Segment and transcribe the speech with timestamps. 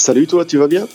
[0.00, 0.86] Salut toi, tu vas bien?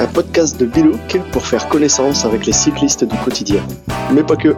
[0.00, 3.64] Un podcast de Bilouk pour faire connaissance avec les cyclistes du quotidien.
[4.12, 4.54] Mais pas que.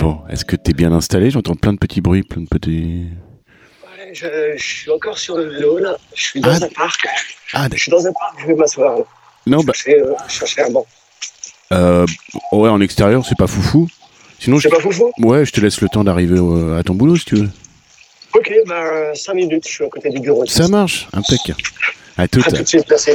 [0.00, 1.30] Bon, est-ce que tu es bien installé?
[1.30, 3.06] J'entends plein de petits bruits, plein de petits...
[3.84, 5.96] Ouais, je, je suis encore sur le vélo là.
[6.14, 7.06] Je suis dans Ah, un parc.
[7.54, 8.98] Ah, Je suis dans un parc, je vais m'asseoir.
[9.46, 10.86] non, bah, Chercher, euh, chercher un banc.
[11.72, 12.06] Euh,
[12.52, 13.88] ouais, en extérieur, c'est pas foufou.
[14.38, 14.68] Sinon, je...
[14.68, 15.10] C'est pas foufou?
[15.18, 17.48] Ouais, je te laisse le temps d'arriver au- à ton boulot si tu veux.
[18.34, 20.44] Ok, bah 5 minutes, je suis à côté du bureau.
[20.46, 21.52] Ça marche, impec.
[22.18, 22.40] À tout.
[22.44, 23.10] À tout de suite, merci.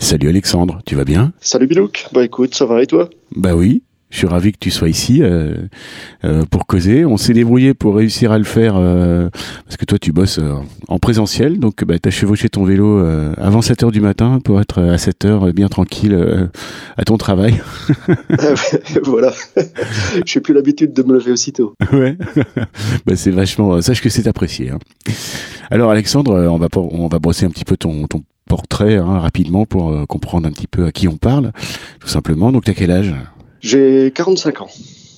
[0.00, 1.32] Salut Alexandre, tu vas bien?
[1.40, 3.10] Salut Bilouk, bah écoute, ça va et toi?
[3.34, 5.54] Bah oui, je suis ravi que tu sois ici euh,
[6.24, 7.04] euh, pour causer.
[7.04, 9.28] On s'est débrouillé pour réussir à le faire euh,
[9.66, 10.54] parce que toi tu bosses euh,
[10.88, 14.60] en présentiel, donc bah, tu as chevauché ton vélo euh, avant 7h du matin pour
[14.60, 16.46] être à 7h bien tranquille euh,
[16.96, 17.60] à ton travail.
[19.04, 19.32] Voilà,
[20.26, 21.74] j'ai plus l'habitude de me lever aussitôt.
[21.92, 22.16] ouais,
[23.06, 23.80] bah, c'est vachement.
[23.80, 24.70] Sache que c'est apprécié.
[24.70, 24.78] hein.
[25.70, 29.18] Alors Alexandre, euh, on va on va brosser un petit peu ton, ton portrait hein,
[29.20, 31.52] rapidement pour euh, comprendre un petit peu à qui on parle,
[32.00, 32.52] tout simplement.
[32.52, 33.14] Donc t'as quel âge?
[33.60, 34.70] J'ai 45 ans,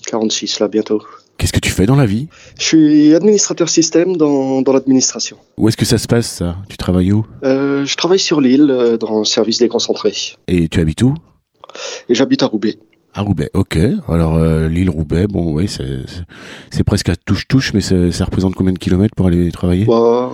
[0.06, 1.02] 46 là bientôt.
[1.36, 2.28] Qu'est-ce que tu fais dans la vie?
[2.58, 5.38] Je suis administrateur système dans, dans l'administration.
[5.56, 6.56] Où est-ce que ça se passe ça?
[6.68, 7.26] Tu travailles où?
[7.44, 10.12] Euh, je travaille sur l'île euh, dans le service déconcentré
[10.48, 11.14] Et tu habites où?
[12.08, 12.78] Et j'habite à Roubaix.
[13.12, 13.78] À Roubaix, ok.
[14.08, 18.78] Alors euh, l'île Roubaix, bon oui, c'est presque à touche-touche, mais ça, représente combien de
[18.78, 19.84] kilomètres pour aller travailler?
[19.84, 20.30] Bah,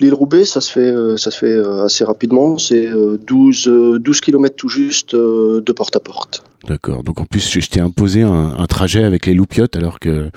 [0.00, 2.56] l'île Roubaix, ça se fait, euh, ça se fait assez rapidement.
[2.58, 6.44] C'est euh, 12, euh, 12 km tout juste de porte à porte.
[6.68, 7.02] D'accord.
[7.02, 10.30] Donc en plus, je, je t'ai imposé un, un trajet avec les loupiottes, alors que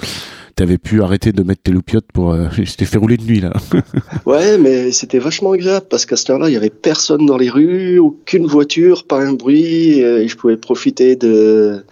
[0.56, 2.32] t'avais pu arrêter de mettre tes loupiottes pour.
[2.34, 3.54] euh, je t'ai fait rouler de nuit là.
[4.26, 7.50] Ouais, mais c'était vachement agréable parce qu'à cette heure-là, il y avait personne dans les
[7.50, 11.84] rues, aucune voiture, pas un bruit, euh, et je pouvais profiter de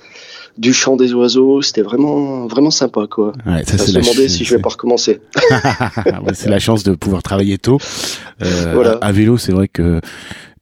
[0.57, 1.61] du chant des oiseaux.
[1.61, 3.33] C'était vraiment, vraiment sympa, quoi.
[3.45, 5.19] Ouais, ça se demander si je vais pas recommencer.
[6.33, 7.77] C'est la chance de pouvoir travailler tôt.
[8.41, 8.91] Euh, Voilà.
[9.01, 9.99] À vélo, c'est vrai que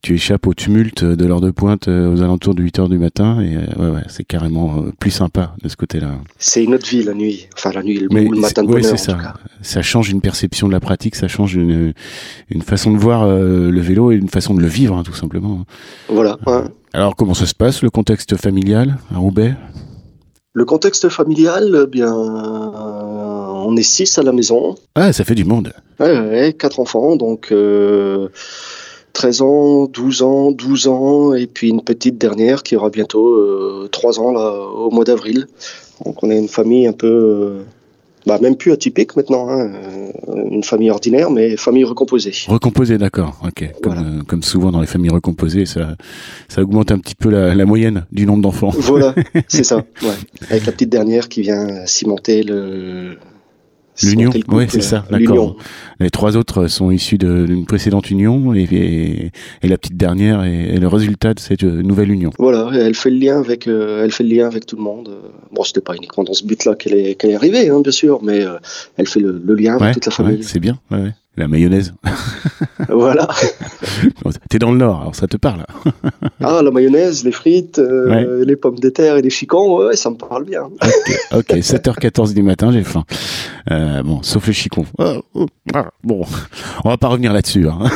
[0.04, 2.98] tu échappes au tumulte de l'heure de pointe euh, aux alentours de 8 heures du
[2.98, 6.18] matin, et euh, ouais, ouais, c'est carrément euh, plus sympa de ce côté-là.
[6.38, 7.48] C'est une autre vie la nuit.
[7.56, 9.14] Enfin, la nuit, le, Mais le matin de ouais, heure, tout ça.
[9.14, 9.34] cas.
[9.62, 11.94] Ça change une perception de la pratique, ça change une,
[12.50, 15.14] une façon de voir euh, le vélo et une façon de le vivre, hein, tout
[15.14, 15.64] simplement.
[16.10, 16.38] Voilà.
[16.92, 19.54] Alors, comment ça se passe, le contexte familial à Roubaix?
[20.52, 24.74] Le contexte familial, eh bien, on est six à la maison.
[24.96, 25.72] Ah, ça fait du monde.
[25.98, 28.28] Ouais, ouais, ouais, quatre enfants, donc euh,
[29.14, 33.88] 13 ans, 12 ans, 12 ans, et puis une petite dernière qui aura bientôt euh,
[33.90, 35.46] 3 ans là, au mois d'avril.
[36.04, 37.62] Donc on est une famille un peu, euh,
[38.26, 42.32] bah, même plus atypique maintenant, hein, euh, une famille ordinaire, mais famille recomposée.
[42.48, 43.40] Recomposé, d'accord.
[43.44, 43.70] Ok.
[43.82, 44.08] Comme, Voilà.
[44.08, 45.94] euh, comme souvent dans les familles recomposées, ça,
[46.48, 48.70] ça augmente un petit peu la, la moyenne du nombre d'enfants.
[48.76, 49.14] Voilà,
[49.48, 49.84] c'est ça.
[50.02, 50.08] Ouais.
[50.50, 53.16] Avec la petite dernière qui vient cimenter le.
[54.02, 55.30] L'union, ouais, couple, c'est ça, l'union?
[55.34, 55.56] d'accord.
[56.00, 59.30] Les trois autres sont issus d'une précédente union et, et,
[59.62, 62.30] et la petite dernière est, est le résultat de cette euh, nouvelle union.
[62.38, 65.08] Voilà, elle fait le lien avec, euh, elle fait le lien avec tout le monde.
[65.08, 67.92] Euh, Bon, c'était pas uniquement dans ce but-là qu'elle est, qu'elle est arrivée, hein, bien
[67.92, 68.56] sûr, mais euh,
[68.96, 70.42] elle fait le, le lien avec Ouais, toute la ouais, famille.
[70.42, 70.80] c'est bien.
[70.90, 71.12] ouais, ouais.
[71.36, 71.92] La mayonnaise.
[72.88, 73.28] voilà.
[74.48, 75.64] T'es dans le nord, alors ça te parle.
[76.40, 80.10] Ah, la mayonnaise, les frites, euh, les pommes de terre et les chicons, ouais, ça
[80.10, 80.62] me parle bien.
[81.32, 83.02] Ok, 7h14 du matin, j'ai faim.
[83.70, 84.84] Euh, bon, sauf le chicon.
[84.98, 86.24] Oh, oh, ah, bon,
[86.84, 87.66] on va pas revenir là-dessus.
[87.68, 87.78] hein.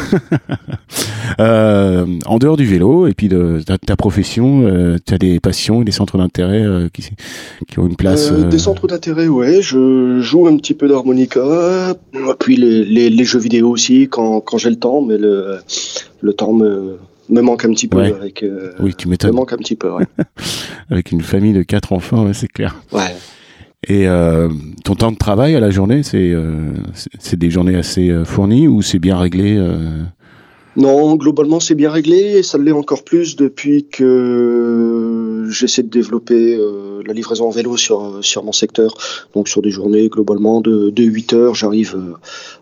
[1.41, 5.83] Euh, en dehors du vélo et puis de ta, ta profession, tu as des passions
[5.83, 7.11] et des centres d'intérêt qui,
[7.69, 8.33] qui ont une place.
[8.33, 11.95] Des centres d'intérêt, ouais, je joue un petit peu d'harmonica,
[12.41, 15.59] puis les, les, les jeux vidéo aussi quand, quand j'ai le temps, mais le,
[16.21, 17.99] le temps me, me manque un petit peu.
[17.99, 18.13] Ouais.
[18.15, 19.35] Avec, euh, Oui, tu me m'étonnes.
[19.35, 20.05] manque un petit peu, ouais.
[20.91, 22.77] Avec une famille de quatre enfants, ouais, c'est clair.
[22.93, 23.15] ouais.
[23.87, 24.49] Et euh,
[24.85, 26.73] ton temps de travail à la journée, c'est euh,
[27.21, 29.57] c'est- des journées assez fournies ou c'est bien réglé
[30.77, 34.05] Non, globalement, c'est bien réglé et ça l'est encore plus depuis que
[35.51, 38.95] j'essaie de développer euh, la livraison en vélo sur, sur mon secteur.
[39.35, 42.15] Donc, sur des journées, globalement, de, de 8 heures, j'arrive euh,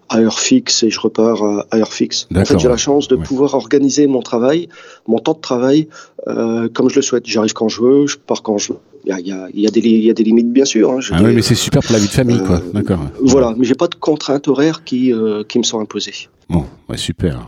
[0.08, 2.28] à heure fixe et je repars à, à heure fixe.
[2.34, 3.24] En fait, j'ai la chance de ouais.
[3.24, 4.68] pouvoir organiser mon travail,
[5.06, 5.88] mon temps de travail,
[6.28, 7.26] euh, comme je le souhaite.
[7.26, 8.78] J'arrive quand je veux, je pars quand je veux.
[9.08, 10.90] Il y y y y a des limites, bien sûr.
[10.90, 10.98] hein.
[11.12, 12.56] Ah oui, mais c'est super pour la vie de famille, quoi.
[12.56, 12.98] Euh, D'accord.
[13.22, 16.28] Voilà, mais j'ai pas de contraintes horaires qui, euh, qui me sont imposées.
[16.48, 17.46] Bon, ouais, super.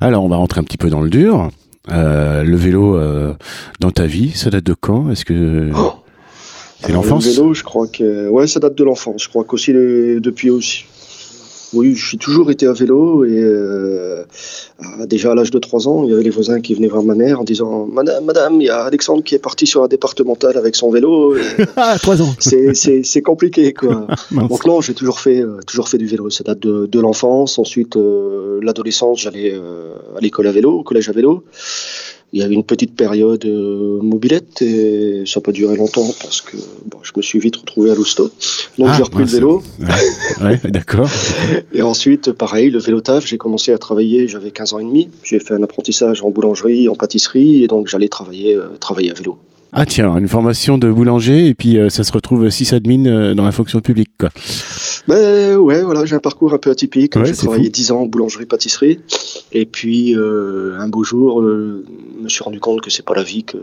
[0.00, 1.50] Alors, on va rentrer un petit peu dans le dur.
[1.90, 3.34] Euh, le vélo euh,
[3.80, 5.10] dans ta vie, ça date de quand?
[5.10, 5.92] Est-ce que Oh.
[6.80, 7.26] c'est l'enfance?
[7.26, 9.24] Le vélo, je crois que ouais, ça date de l'enfance.
[9.24, 10.84] Je crois qu'aussi les- depuis aussi
[11.72, 14.24] Oui, j'ai toujours été à vélo et euh,
[15.06, 17.14] déjà à l'âge de 3 ans, il y avait les voisins qui venaient voir ma
[17.14, 20.58] mère en disant Madame, madame, il y a Alexandre qui est parti sur un départemental
[20.58, 21.34] avec son vélo.
[21.76, 24.06] ah, 3 ans C'est compliqué quoi.
[24.32, 26.28] Donc non, j'ai toujours fait, euh, toujours fait du vélo.
[26.30, 27.58] Ça date de, de l'enfance.
[27.58, 31.44] Ensuite, euh, l'adolescence, j'allais à l'école à vélo, au collège à vélo
[32.32, 36.10] il y a eu une petite période euh, mobilette et ça n'a pas duré longtemps
[36.22, 36.56] parce que
[36.86, 38.30] bon, je me suis vite retrouvé à l'hosto.
[38.78, 39.62] Donc ah, j'ai repris le vélo.
[40.40, 41.10] Ouais, d'accord.
[41.74, 45.10] et ensuite, pareil, le vélo taf, j'ai commencé à travailler, j'avais 15 ans et demi.
[45.22, 49.14] J'ai fait un apprentissage en boulangerie, en pâtisserie et donc j'allais travailler, euh, travailler à
[49.14, 49.38] vélo.
[49.74, 53.44] Ah tiens, une formation de boulanger et puis euh, ça se retrouve sysadmin euh, dans
[53.44, 54.28] la fonction publique quoi.
[55.08, 57.14] Ben ouais, voilà, j'ai un parcours un peu atypique.
[57.24, 59.00] j'ai travaillé 10 ans en boulangerie-pâtisserie
[59.52, 63.22] et puis euh, un beau jour, je me suis rendu compte que c'est pas la
[63.22, 63.56] vie que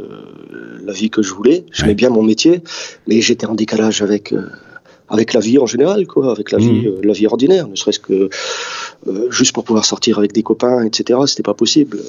[0.84, 1.64] la vie que je voulais.
[1.72, 2.64] J'aimais bien mon métier,
[3.08, 4.34] mais j'étais en décalage avec
[5.10, 6.62] avec la vie en général, quoi, avec la mmh.
[6.62, 8.30] vie, la vie ordinaire, ne serait-ce que
[9.30, 11.20] juste pour pouvoir sortir avec des copains, etc.
[11.28, 12.00] C'était pas possible.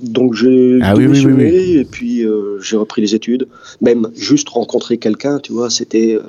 [0.00, 3.48] Donc j'ai ah, et puis euh, j'ai repris les études.
[3.80, 6.22] Même juste rencontrer quelqu'un, tu vois, c'était euh,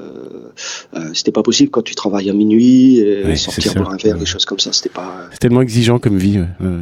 [0.95, 4.25] euh, c'était pas possible quand tu travailles à minuit et sortir boire un verre, des
[4.25, 5.27] choses comme ça, c'était pas.
[5.31, 6.39] C'est tellement exigeant comme vie,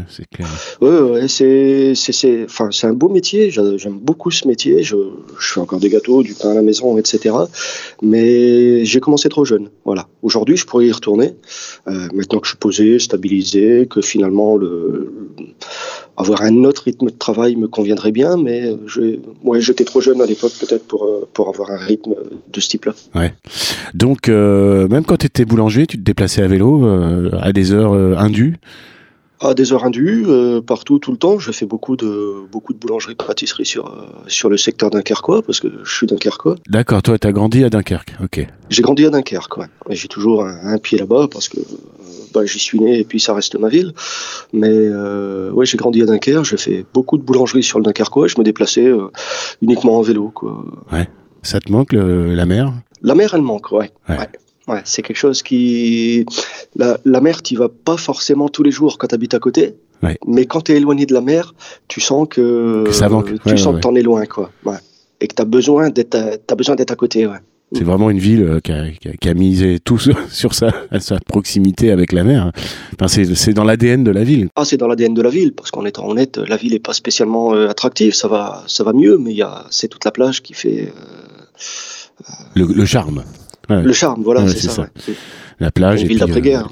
[0.08, 0.48] c'est clair.
[0.80, 3.52] Ouais, ouais, c'est c'est enfin c'est un beau métier.
[3.52, 4.82] J'aime beaucoup ce métier.
[4.84, 4.96] Je,
[5.40, 7.36] je fais encore des gâteaux, du pain à la maison, etc.
[8.02, 9.70] Mais j'ai commencé trop jeune.
[9.84, 10.08] Voilà.
[10.22, 11.34] Aujourd'hui, je pourrais y retourner.
[11.86, 15.12] maintenant que je suis posé, stabilisé, que finalement le
[16.18, 20.20] avoir un autre rythme de travail me conviendrait bien, mais je, ouais, j'étais trop jeune
[20.20, 22.16] à l'époque peut-être pour, euh, pour avoir un rythme
[22.52, 22.94] de ce type-là.
[23.14, 23.34] Ouais.
[23.94, 27.72] Donc, euh, même quand tu étais boulanger, tu te déplaçais à vélo euh, à des
[27.72, 28.58] heures indues
[29.40, 30.26] à des heures indues,
[30.66, 31.40] partout, tout le temps.
[31.40, 33.94] Je fais beaucoup de beaucoup de boulangerie, pâtisserie sur
[34.28, 36.56] sur le secteur dunkerquois parce que je suis dunkerquois.
[36.70, 38.48] D'accord, toi, tu as grandi à Dunkerque, ok.
[38.70, 39.68] J'ai grandi à Dunkerque, ouais.
[39.90, 41.60] J'ai toujours un, pied là-bas parce que
[42.34, 43.94] bah, j'y suis né et puis ça reste ma ville.
[44.54, 48.28] Mais euh, ouais, j'ai grandi à Dunkerque, j'ai fait beaucoup de boulangeries sur le Dunkerquois,
[48.28, 49.08] je me déplaçais euh,
[49.62, 50.32] uniquement en vélo.
[50.34, 50.66] Quoi.
[50.92, 51.08] Ouais.
[51.42, 52.74] Ça te manque la mer?
[53.02, 53.92] La mer, elle manque, ouais.
[54.10, 54.18] ouais.
[54.84, 56.26] C'est quelque chose qui.
[56.76, 59.76] La, la mer, tu vas pas forcément tous les jours quand tu habites à côté.
[60.28, 61.56] Mais quand tu es éloigné de la mer,
[61.88, 63.34] tu sens que, ça manque.
[63.46, 64.26] tu sens que tu en es loin.
[64.26, 64.52] Quoi.
[65.20, 66.16] Et que tu as besoin d'être
[66.92, 67.26] à côté.
[67.26, 67.38] Ouais.
[67.74, 71.92] C'est vraiment une ville euh, qui a, qui, a, misé tout sur sa, sa proximité
[71.92, 72.54] avec la mer.
[72.94, 74.48] Enfin, c'est dans l'ADN de la ville.
[74.56, 76.94] Ah, c'est dans l'ADN de la ville, parce qu'en étant honnête, la ville n'est pas
[76.94, 78.14] spécialement euh, attractive.
[78.14, 79.36] Ça va, ça va mieux, mais
[79.70, 80.94] c'est toute la plage qui fait
[82.56, 83.24] euh, le, charme.
[83.70, 84.88] Le charme, voilà, c'est ça.
[85.60, 86.20] La plage et puis,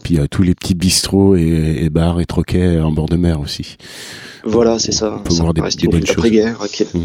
[0.04, 3.78] puis tous les petits bistrots et, bars et troquets en bord de mer aussi.
[4.44, 5.16] Voilà, c'est ça.
[5.18, 6.24] On peut voir des, des belles choses.
[6.24, 7.00] Mmh.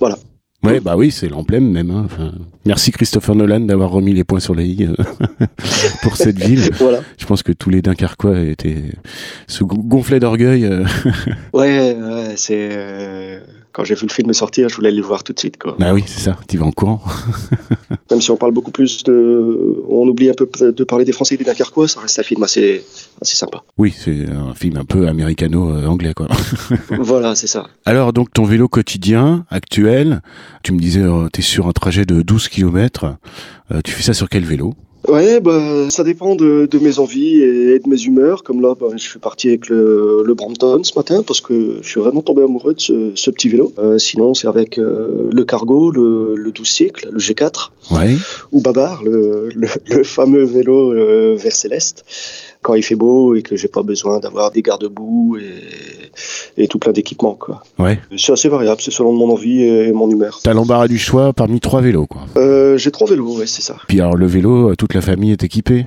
[0.00, 0.16] Voilà.
[0.62, 1.90] Ouais, bah oui, c'est l'emblème même.
[1.90, 2.02] Hein.
[2.06, 2.32] Enfin,
[2.64, 4.94] merci Christopher Nolan d'avoir remis les points sur les i euh,
[6.02, 6.70] pour cette ville.
[6.78, 7.00] voilà.
[7.18, 8.82] Je pense que tous les Dunkerquois étaient
[9.46, 10.64] se gonflaient d'orgueil.
[10.64, 10.84] Euh.
[11.52, 13.40] ouais, ouais c'est euh,
[13.76, 15.58] quand j'ai vu le film sortir, je voulais aller le voir tout de suite.
[15.58, 15.76] Quoi.
[15.78, 17.02] Bah oui, c'est ça, tu vas en courant.
[18.10, 19.84] Même si on parle beaucoup plus de.
[19.90, 22.42] On oublie un peu de parler des Français et des Dunkerquois, ça reste un film
[22.42, 22.82] assez,
[23.20, 23.62] assez sympa.
[23.76, 26.26] Oui, c'est un film un peu américano-anglais, quoi.
[26.98, 27.66] voilà, c'est ça.
[27.84, 30.22] Alors, donc, ton vélo quotidien, actuel,
[30.62, 33.16] tu me disais, euh, tu es sur un trajet de 12 km.
[33.72, 34.72] Euh, tu fais ça sur quel vélo?
[35.08, 38.42] Ouais, bah, ça dépend de, de, mes envies et de mes humeurs.
[38.42, 41.88] Comme là, bah, je suis parti avec le, le, Brampton ce matin parce que je
[41.88, 43.72] suis vraiment tombé amoureux de ce, ce petit vélo.
[43.78, 47.70] Euh, sinon, c'est avec euh, le Cargo, le, le 12 cycle, le G4.
[47.92, 48.16] Ouais.
[48.52, 52.04] Ou Babar, le, le fameux vélo euh, vert céleste
[52.66, 56.80] quand il fait beau et que j'ai pas besoin d'avoir des garde-boue et, et, tout
[56.80, 57.36] plein d'équipements.
[57.36, 57.62] Quoi.
[57.78, 58.00] Ouais.
[58.18, 60.40] C'est assez variable, c'est selon mon envie et mon humeur.
[60.42, 62.22] T'as l'embarras du choix parmi trois vélos, quoi.
[62.36, 63.76] Euh, j'ai trois vélos, ouais, c'est ça.
[63.86, 65.86] Puis alors le vélo, toute la famille est équipée?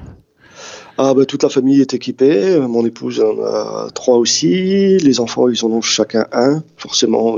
[0.98, 5.50] Ah bah, toute la famille est équipée, mon épouse en a trois aussi, les enfants
[5.50, 7.38] ils en ont chacun un, forcément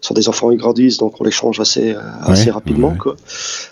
[0.00, 2.94] sont des enfants, ils grandissent, donc on les change assez, euh, assez rapidement.
[2.98, 3.16] Quoi.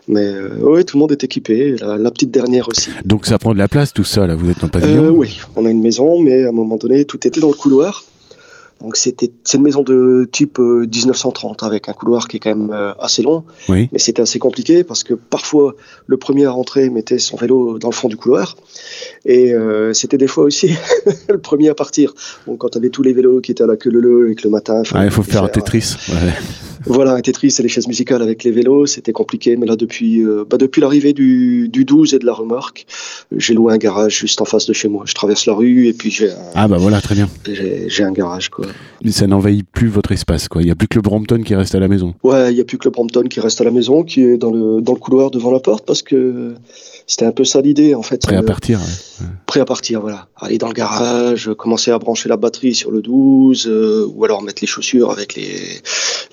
[0.09, 2.91] Mais euh, oui, tout le monde est équipé, la, petite dernière aussi.
[3.05, 5.05] Donc ça prend de la place tout ça, là, vous êtes en pavillon?
[5.05, 7.55] Euh, Oui, on a une maison, mais à un moment donné, tout était dans le
[7.55, 8.05] couloir.
[8.83, 12.95] Donc c'était c'est une maison de type 1930 avec un couloir qui est quand même
[12.99, 13.45] assez long.
[13.69, 13.89] Oui.
[13.93, 15.75] Mais c'était assez compliqué parce que parfois
[16.07, 18.57] le premier à rentrer mettait son vélo dans le fond du couloir
[19.25, 19.55] et
[19.93, 20.75] c'était des fois aussi
[21.29, 22.13] le premier à partir.
[22.47, 24.43] Donc quand tu avais tous les vélos qui étaient à la queue leu et que
[24.45, 24.83] le matin.
[24.93, 25.97] Ah, il faut faire un Tetris.
[26.09, 26.33] Ouais.
[26.87, 29.57] Voilà, un Tetris et les chaises musicales avec les vélos, c'était compliqué.
[29.57, 32.87] Mais là, depuis, euh, bah, depuis l'arrivée du, du 12 et de la remorque,
[33.37, 35.05] j'ai loué un garage juste en face de chez moi.
[35.07, 37.29] Je traverse la rue et puis j'ai un, Ah bah voilà, très bien.
[37.47, 38.67] j'ai, un garage, quoi.
[39.05, 40.63] Mais ça n'envahit plus votre espace, quoi.
[40.63, 42.15] Il n'y a plus que le Brompton qui reste à la maison.
[42.23, 44.37] Ouais, il n'y a plus que le Brompton qui reste à la maison, qui est
[44.37, 46.55] dans le, dans le couloir devant la porte, parce que
[47.13, 48.23] c'était un peu ça l'idée, en fait.
[48.23, 48.79] Prêt à Euh, partir.
[48.81, 49.27] ouais.
[49.47, 50.29] prêt à partir, voilà.
[50.41, 54.43] Aller dans le garage, commencer à brancher la batterie sur le 12, euh, ou alors
[54.43, 55.51] mettre les chaussures avec les,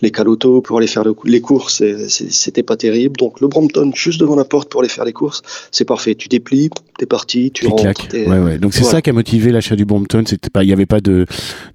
[0.01, 1.83] les calotos pour aller faire le- les courses.
[2.07, 3.17] C'était pas terrible.
[3.17, 6.15] Donc le Brompton juste devant la porte pour aller faire les courses, c'est parfait.
[6.15, 8.07] Tu déplies, t'es parti, tu rentres.
[8.13, 8.57] Ouais, ouais.
[8.57, 10.23] Donc c'est ça qui a motivé l'achat du Brompton.
[10.25, 11.25] C'était pas, il n'y avait pas de,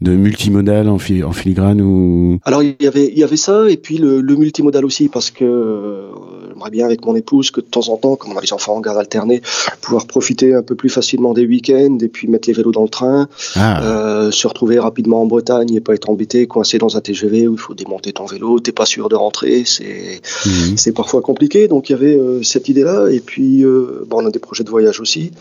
[0.00, 2.38] de multimodal en, fi- en filigrane ou?
[2.44, 5.30] Alors il y avait il y avait ça et puis le, le multimodal aussi parce
[5.30, 6.08] que euh,
[6.54, 8.76] j'aimerais bien avec mon épouse que de temps en temps, comme on a les enfants
[8.76, 9.42] en garde alternée,
[9.80, 12.88] pouvoir profiter un peu plus facilement des week-ends et puis mettre les vélos dans le
[12.88, 13.28] train.
[13.56, 13.82] Ah.
[13.82, 17.54] Euh, se retrouver rapidement en Bretagne et pas être embêté, coincé dans un TGV où
[17.54, 20.76] il faut démonter ton vélo, t'es pas sûr de rentrer, c'est Mhm.
[20.76, 21.66] c'est parfois compliqué.
[21.68, 24.64] Donc il y avait euh, cette idée-là et puis euh, bon, on a des projets
[24.64, 25.32] de voyage aussi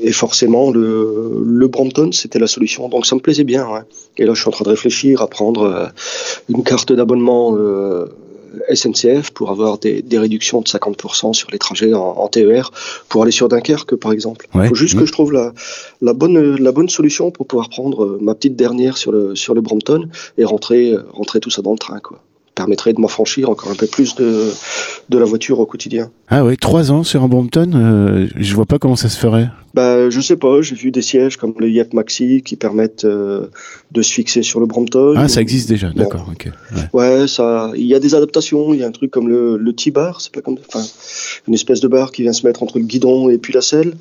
[0.00, 2.88] et forcément le le Brompton c'était la solution.
[2.88, 3.66] Donc ça me plaisait bien.
[3.68, 3.80] ouais.
[4.16, 5.90] Et là je suis en train de réfléchir à prendre
[6.48, 7.56] une carte d'abonnement.
[8.72, 12.70] SNCF pour avoir des, des réductions de 50% sur les trajets en, en TER
[13.08, 14.46] pour aller sur Dunkerque par exemple.
[14.54, 14.68] Il Ouais.
[14.68, 15.52] faut juste que je trouve la,
[16.00, 19.54] la bonne la bonne solution pour pouvoir prendre euh, ma petite dernière sur le sur
[19.54, 22.20] le Brompton et rentrer euh, rentrer tout ça dans le train quoi.
[22.54, 24.50] Permettrait de m'affranchir encore un peu plus de
[25.10, 26.10] de la voiture au quotidien.
[26.28, 27.70] Ah ouais, trois ans sur un Brompton.
[27.74, 29.48] euh, je vois pas comment ça se ferait.
[29.74, 33.48] Bah je sais pas, j'ai vu des sièges comme le Yep Maxi qui permettent euh,
[33.92, 35.14] de se fixer sur le Brompton.
[35.16, 35.90] Ah, ça existe déjà.
[35.90, 36.02] Bon.
[36.02, 36.28] D'accord.
[36.32, 36.50] Ok.
[36.74, 36.82] Ouais.
[37.20, 38.72] Ouais, ça, il y a des adaptations.
[38.74, 40.82] Il y a un truc comme le, le T-bar, c'est pas comme, enfin,
[41.46, 43.92] une espèce de bar qui vient se mettre entre le guidon et puis la selle.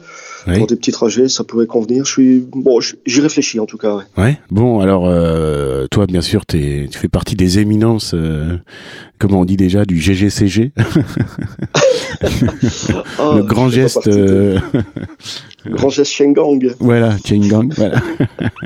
[0.48, 0.58] Oui.
[0.60, 2.06] Pour des petits trajets, ça pourrait convenir.
[2.06, 3.96] Je suis, bon, j'y réfléchis en tout cas.
[3.96, 4.04] Ouais.
[4.18, 4.40] Ouais.
[4.52, 8.16] Bon, alors euh, toi, bien sûr, tu fais partie des éminences.
[9.20, 10.84] Comment on dit déjà du GGCG, Ah,
[13.36, 14.08] le grand geste.
[14.10, 14.60] de-
[15.70, 16.60] grand geste Shengang.
[16.80, 18.02] Voilà, chain gang, voilà.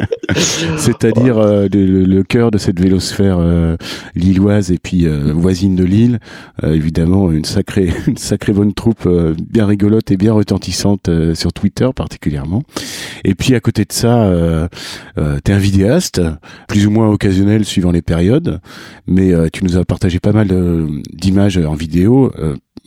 [0.77, 3.75] C'est-à-dire euh, le, le- cœur de cette vélosphère euh,
[4.15, 6.19] lilloise et puis euh, voisine de Lille.
[6.63, 11.33] Euh, évidemment, une sacrée, une sacrée bonne troupe euh, bien rigolote et bien retentissante euh,
[11.33, 12.63] sur Twitter particulièrement.
[13.23, 14.67] Et puis à côté de ça, euh,
[15.17, 16.21] euh, t'es un vidéaste,
[16.67, 18.59] plus ou moins occasionnel suivant les périodes,
[19.07, 20.47] mais euh, tu nous as partagé pas mal
[21.13, 22.31] d'images en vidéo.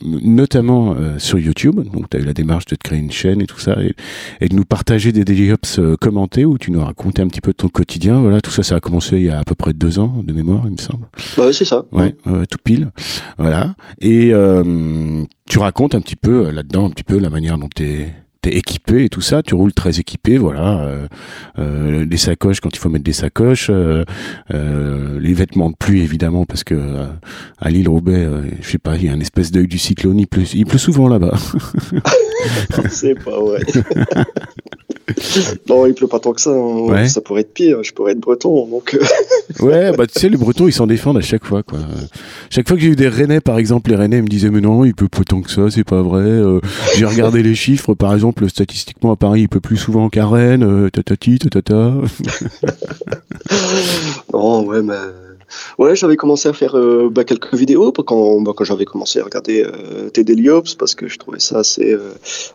[0.03, 3.41] Notamment euh, sur YouTube, donc tu as eu la démarche de te créer une chaîne
[3.41, 3.95] et tout ça, et,
[4.41, 7.41] et de nous partager des daily ops euh, commentés où tu nous racontais un petit
[7.41, 8.19] peu de ton quotidien.
[8.21, 10.33] Voilà, tout ça, ça a commencé il y a à peu près deux ans de
[10.33, 11.07] mémoire, il me semble.
[11.37, 11.85] Bah ouais, c'est ça.
[11.91, 12.91] Ouais, ouais, tout pile.
[13.37, 13.75] Voilà.
[14.01, 18.13] Et euh, tu racontes un petit peu là-dedans, un petit peu la manière dont t'es
[18.43, 21.07] t'es équipé et tout ça, tu roules très équipé, voilà, euh,
[21.59, 24.03] euh, les sacoches quand il faut mettre des sacoches, euh,
[24.53, 27.05] euh, les vêtements de pluie évidemment parce que euh,
[27.59, 28.27] à l'île Roubaix,
[28.61, 30.77] je sais pas, il y a un espèce d'œil du cyclone, il pleut, il pleut
[30.77, 31.37] souvent là-bas.
[32.89, 33.61] c'est pas vrai.
[35.69, 36.51] non, il pleut pas tant que ça.
[36.51, 36.79] hein.
[36.87, 37.07] Ouais.
[37.07, 37.83] Ça pourrait être pire.
[37.83, 38.67] Je pourrais être breton.
[38.67, 39.03] Donc, euh,
[39.59, 41.79] Ouais, bah tu sais, les Bretons, ils s'en défendent à chaque fois, quoi.
[42.49, 44.85] Chaque fois que j'ai eu des Rennais, par exemple, les Rennais me disaient, mais non,
[44.85, 46.21] il peut pas tant que ça, c'est pas vrai.
[46.23, 46.59] Euh,
[46.95, 50.63] j'ai regardé les chiffres, par exemple, statistiquement, à Paris, il peut plus souvent qu'à Rennes,
[50.63, 51.93] euh, tatati, tatata.
[54.33, 54.93] non, ouais, mais.
[55.77, 59.23] Ouais, j'avais commencé à faire euh, bah, quelques vidéos quand, bah, quand j'avais commencé à
[59.23, 62.11] regarder euh, Ops parce que je trouvais ça assez, euh,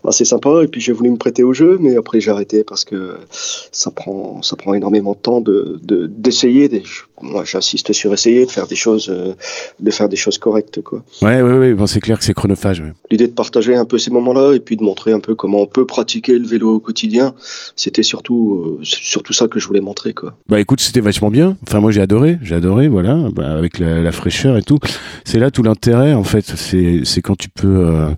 [0.07, 2.85] assez sympa et puis j'ai voulu me prêter au jeu mais après j'ai arrêté parce
[2.85, 6.69] que ça prend, ça prend énormément de temps de, de, d'essayer.
[6.69, 6.83] Des,
[7.23, 9.35] moi j'insiste sur essayer de faire des choses, euh,
[9.81, 11.03] de faire des choses correctes quoi.
[11.23, 12.93] Ouais, ouais, ouais, bon, c'est clair que c'est chronophage, ouais.
[13.11, 15.67] L'idée de partager un peu ces moments-là et puis de montrer un peu comment on
[15.67, 17.35] peut pratiquer le vélo au quotidien,
[17.77, 20.37] c'était surtout, euh, surtout ça que je voulais montrer quoi.
[20.49, 21.57] Bah écoute, c'était vachement bien.
[21.67, 24.79] Enfin, moi j'ai adoré, j'ai adoré, voilà, bah, avec la, la fraîcheur et tout.
[25.25, 26.45] C'est là tout l'intérêt, en fait.
[26.57, 28.11] C'est, c'est quand tu peux euh,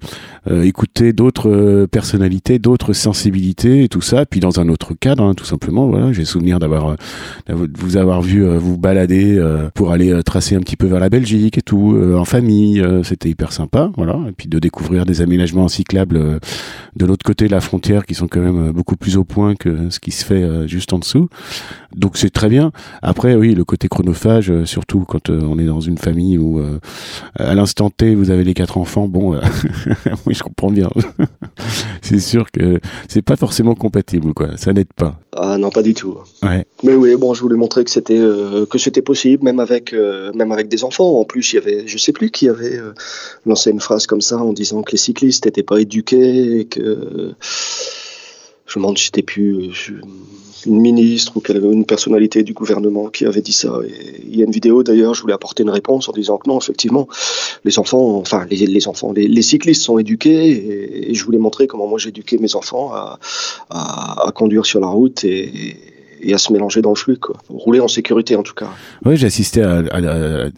[0.48, 4.24] euh, écouter d'autres euh, personnalités, d'autres sensibilités et tout ça.
[4.24, 5.88] Puis dans un autre cadre, hein, tout simplement.
[5.88, 6.90] Voilà, j'ai souvenir d'avoir,
[7.50, 9.38] euh, vous avoir vu euh, vous balader
[9.74, 12.82] pour aller tracer un petit peu vers la Belgique et tout, en famille.
[13.02, 14.18] c'était hyper sympa, voilà.
[14.28, 16.40] Et puis de découvrir des aménagements cyclables
[16.96, 19.90] de l'autre côté de la frontière qui sont quand même beaucoup plus au point que
[19.90, 21.28] ce qui se fait juste en dessous.
[21.94, 22.72] Donc c'est très bien.
[23.02, 26.62] Après, oui, le côté chronophage, surtout quand on est dans une famille où
[27.38, 29.38] à l'instant T vous avez les quatre enfants, bon,
[30.30, 30.88] oui, je comprends bien.
[32.02, 34.56] c'est sûr que c'est pas forcément compatible, quoi.
[34.56, 35.18] Ça n'aide pas.
[35.34, 36.18] Ah non, pas du tout.
[36.44, 36.64] Ouais.
[36.84, 40.30] Mais oui, bon, je voulais montrer que c'était euh, que c'était possible, même avec euh,
[40.34, 41.18] même avec des enfants.
[41.18, 42.92] En plus, il y avait, je sais plus qui avait euh,
[43.44, 47.34] lancé une phrase comme ça en disant que les cyclistes n'étaient pas éduqués et que
[48.70, 49.92] Je me demande si c'était plus
[50.64, 53.80] une ministre ou une personnalité du gouvernement qui avait dit ça.
[54.24, 56.58] Il y a une vidéo d'ailleurs, je voulais apporter une réponse en disant que non,
[56.58, 57.08] effectivement,
[57.64, 61.98] les enfants, enfin les, enfants, les, cyclistes sont éduqués et, je voulais montrer comment moi
[62.06, 63.18] éduqué mes enfants à,
[63.70, 65.74] à, conduire sur la route et
[66.32, 67.36] à se mélanger dans le flux, quoi.
[67.48, 68.68] Rouler en sécurité en tout cas.
[69.04, 69.82] Oui, j'ai assisté à,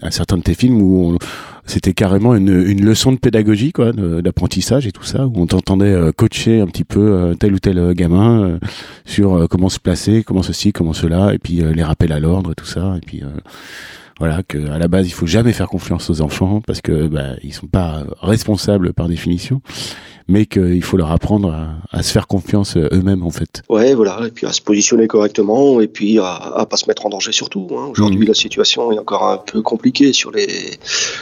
[0.02, 1.16] à, certains de tes films où
[1.64, 5.86] c'était carrément une, une, leçon de pédagogie, quoi, d'apprentissage et tout ça, où on t'entendait
[5.86, 8.58] euh, coacher un petit peu euh, tel ou tel euh, gamin
[9.04, 12.66] sur comment se placer, comment ceci, comment cela, et puis les rappels à l'ordre, tout
[12.66, 13.22] ça, et puis
[14.18, 17.34] voilà que à la base il faut jamais faire confiance aux enfants parce que bah,
[17.42, 19.60] ils sont pas responsables par définition
[20.28, 21.54] mais qu'il faut leur apprendre
[21.90, 23.62] à, se faire confiance euh, eux-mêmes en fait.
[23.68, 27.06] Ouais, voilà, et puis à se positionner correctement, et puis à, à pas se mettre
[27.06, 27.68] en danger surtout.
[27.72, 27.88] Hein.
[27.90, 28.28] Aujourd'hui, mmh.
[28.28, 30.48] la situation est encore un peu compliquée sur les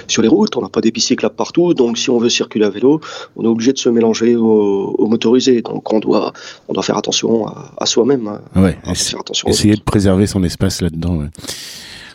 [0.07, 0.57] sur les routes.
[0.57, 0.93] On n'a pas des
[1.37, 3.01] partout, donc si on veut circuler à vélo,
[3.37, 5.63] on est obligé de se mélanger aux, motorisés.
[5.63, 6.33] Donc on doit
[6.69, 8.29] on doit faire attention à, soi-même.
[8.29, 8.61] Hein.
[8.61, 11.17] Ouais, faire attention essayer de préserver son espace là-dedans.
[11.17, 11.27] Ouais.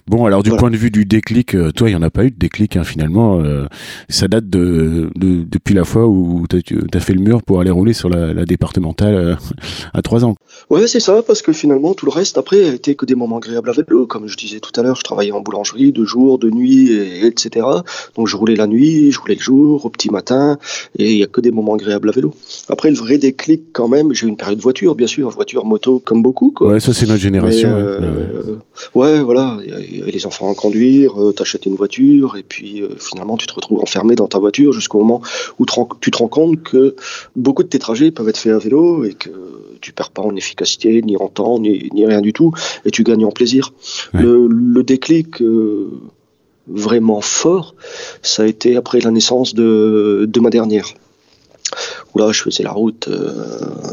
[0.07, 2.25] Bon, alors du point de vue du déclic, euh, toi, il n'y en a pas
[2.25, 3.41] eu de déclic hein, finalement.
[3.41, 3.65] Euh,
[4.07, 7.93] ça date de, depuis la fois où tu as, fait le mur pour aller rouler
[7.93, 9.35] sur la, départementale euh,
[9.95, 10.35] à trois ans.
[10.69, 13.37] Ouais, c'est ça, parce que finalement, tout le reste après a été que des moments
[13.37, 14.07] agréables avec vélo.
[14.07, 16.91] Comme je disais tout à l'heure, je travaillais en boulangerie de jour, de nuit,
[17.23, 17.65] etc.
[18.15, 20.57] Donc je roulais la nuit, je roulais le jour, au petit matin,
[20.97, 22.33] et il n'y a que des moments agréables à vélo.
[22.69, 25.99] Après, le vrai déclic quand même, j'ai eu une période voiture, bien sûr, voiture, moto,
[26.03, 26.51] comme beaucoup.
[26.51, 26.67] Quoi.
[26.69, 27.69] Ouais, ça c'est notre génération.
[28.95, 29.59] ouais, voilà
[30.15, 33.81] les enfants à conduire, euh, t'achètes une voiture et puis euh, finalement tu te retrouves
[33.81, 35.21] enfermé dans ta voiture jusqu'au moment
[35.59, 35.65] où
[36.01, 36.95] tu te rends compte que
[37.35, 39.29] beaucoup de tes trajets peuvent être faits à vélo et que
[39.81, 42.51] tu perds pas en efficacité, ni en temps, ni, rien du tout,
[42.85, 43.73] et tu gagnes en plaisir.
[44.13, 45.89] Le, déclic euh,
[46.67, 47.75] vraiment fort,
[48.21, 50.93] ça a été après la naissance de ma dernière
[52.13, 53.33] où là je faisais la route, euh,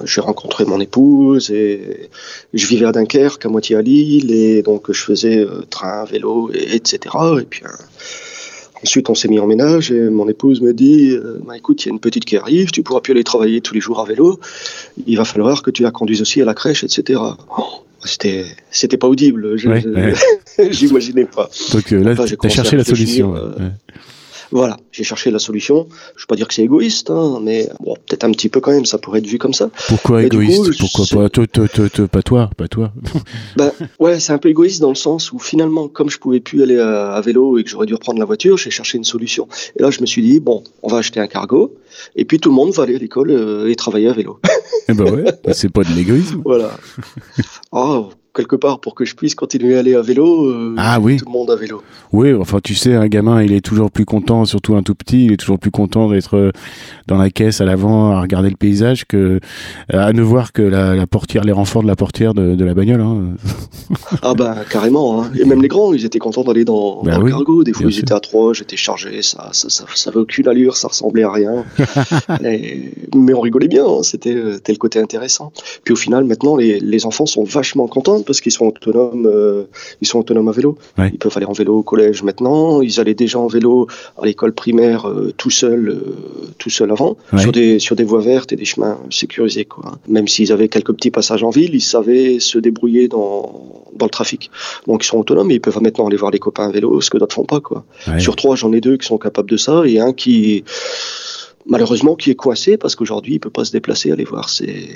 [0.04, 2.10] j'ai rencontré mon épouse et
[2.52, 6.50] je vivais à Dunkerque, à moitié à Lille, et donc je faisais euh, train, vélo,
[6.52, 7.14] et, etc.
[7.40, 7.62] Et puis
[8.82, 11.90] ensuite on s'est mis en ménage et mon épouse me dit bah, écoute, il y
[11.90, 14.40] a une petite qui arrive, tu pourras plus aller travailler tous les jours à vélo,
[15.06, 17.20] il va falloir que tu la conduises aussi à la crèche, etc.
[18.04, 19.56] c'était c'était pas audible,
[20.70, 21.50] j'imaginais pas.
[21.72, 23.34] Donc là, tu as cherché la solution.
[24.52, 25.86] Voilà, j'ai cherché la solution.
[25.88, 28.60] Je ne veux pas dire que c'est égoïste, hein, mais bon, peut-être un petit peu
[28.60, 29.70] quand même, ça pourrait être vu comme ça.
[29.88, 31.66] Pourquoi égoïste Pourquoi pas toi, toi,
[32.08, 32.92] Pas toi, pas toi.
[33.56, 36.62] ben, ouais, c'est un peu égoïste dans le sens où finalement, comme je pouvais plus
[36.62, 39.48] aller à, vélo et que j'aurais dû reprendre la voiture, j'ai cherché une solution.
[39.78, 41.74] Et là, je me suis dit, bon, on va acheter un cargo,
[42.14, 44.38] et puis tout le monde va aller à l'école euh, et travailler à vélo.
[44.88, 46.42] Eh ben ouais, c'est pas de l'égoïsme.
[46.44, 46.70] Voilà.
[47.70, 50.46] Oh, quelque part pour que je puisse continuer à aller à vélo.
[50.46, 51.18] Euh, ah oui.
[51.18, 51.82] Tout le monde à vélo.
[52.12, 55.26] Oui, enfin tu sais, un gamin, il est toujours plus content, surtout un tout petit,
[55.26, 56.50] il est toujours plus content d'être euh,
[57.06, 59.40] dans la caisse à l'avant à regarder le paysage que
[59.92, 63.00] à ne voir que la, portière, les renforts de la portière de, la bagnole.
[63.00, 63.34] Hein.
[64.22, 65.22] ah bah carrément.
[65.22, 65.30] Hein.
[65.38, 67.64] Et même les grands, ils étaient contents d'aller dans, bah le cargo.
[67.64, 70.76] Des fois, ils étaient à trois, j'étais chargé, ça, ça, ça, ça, avait aucune allure,
[70.76, 71.64] ça ressemblait à rien.
[72.40, 74.02] Mais on rigolait bien, hein.
[74.02, 75.52] c'était tel côté intéressant.
[75.84, 79.64] Puis au final, maintenant, les, les enfants sont vachement contents parce qu'ils sont autonomes, euh,
[80.00, 80.78] ils sont autonomes à vélo.
[80.98, 82.82] Ils peuvent aller en vélo au collège maintenant.
[82.82, 83.86] Ils allaient déjà en vélo
[84.20, 88.20] à l'école primaire euh, tout seul, euh, tout seul avant, sur des sur des voies
[88.20, 89.98] vertes et des chemins sécurisés quoi.
[90.08, 94.10] Même s'ils avaient quelques petits passages en ville, ils savaient se débrouiller dans dans le
[94.10, 94.50] trafic.
[94.86, 97.10] Donc ils sont autonomes et ils peuvent maintenant aller voir les copains à vélo, ce
[97.10, 97.84] que d'autres font pas quoi.
[98.18, 100.64] Sur trois, j'en ai deux qui sont capables de ça et un qui
[101.66, 104.90] malheureusement qui est coincé parce qu'aujourd'hui il peut pas se déplacer aller voir ses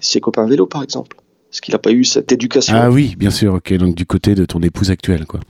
[0.00, 1.16] ses copains à vélo par exemple
[1.56, 2.76] parce qu'il n'a pas eu cette éducation.
[2.76, 5.40] Ah oui, bien sûr, ok, donc du côté de ton épouse actuelle, quoi.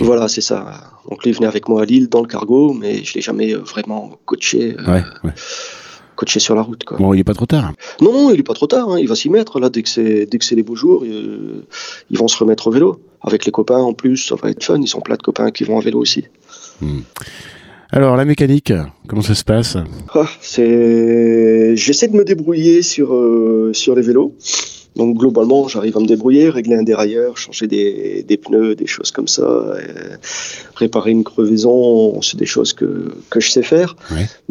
[0.00, 0.98] Voilà, c'est ça.
[1.08, 3.60] Donc lui venait avec moi à Lille dans le cargo, mais je l'ai jamais euh,
[3.60, 4.76] vraiment coaché.
[4.78, 5.00] Euh,
[6.16, 6.84] coaché sur la route.
[6.84, 6.98] Quoi.
[6.98, 7.72] Bon, il n'est pas trop tard.
[8.00, 8.90] Non, non, il n'est pas trop tard.
[8.90, 8.98] Hein.
[8.98, 9.58] Il va s'y mettre.
[9.58, 11.64] Là, dès que c'est dès que c'est les beaux jours, euh,
[12.10, 13.00] ils vont se remettre au vélo.
[13.22, 14.80] Avec les copains en plus, ça va être fun.
[14.80, 16.24] Ils sont plein de copains qui vont à vélo aussi.
[16.80, 17.00] Hmm.
[17.94, 18.72] Alors, la mécanique,
[19.06, 19.76] comment ça se passe?
[20.14, 21.76] Ah, c'est...
[21.76, 23.14] J'essaie de me débrouiller sur,
[23.74, 24.34] sur les vélos.
[24.96, 29.10] Donc globalement, j'arrive à me débrouiller, régler un dérailleur, changer des, des pneus, des choses
[29.10, 30.16] comme ça, euh,
[30.74, 33.94] réparer une crevaison, c'est des choses que, que je sais faire.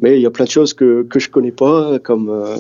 [0.02, 2.58] Mais il y a plein de choses que, que je connais pas, comme euh,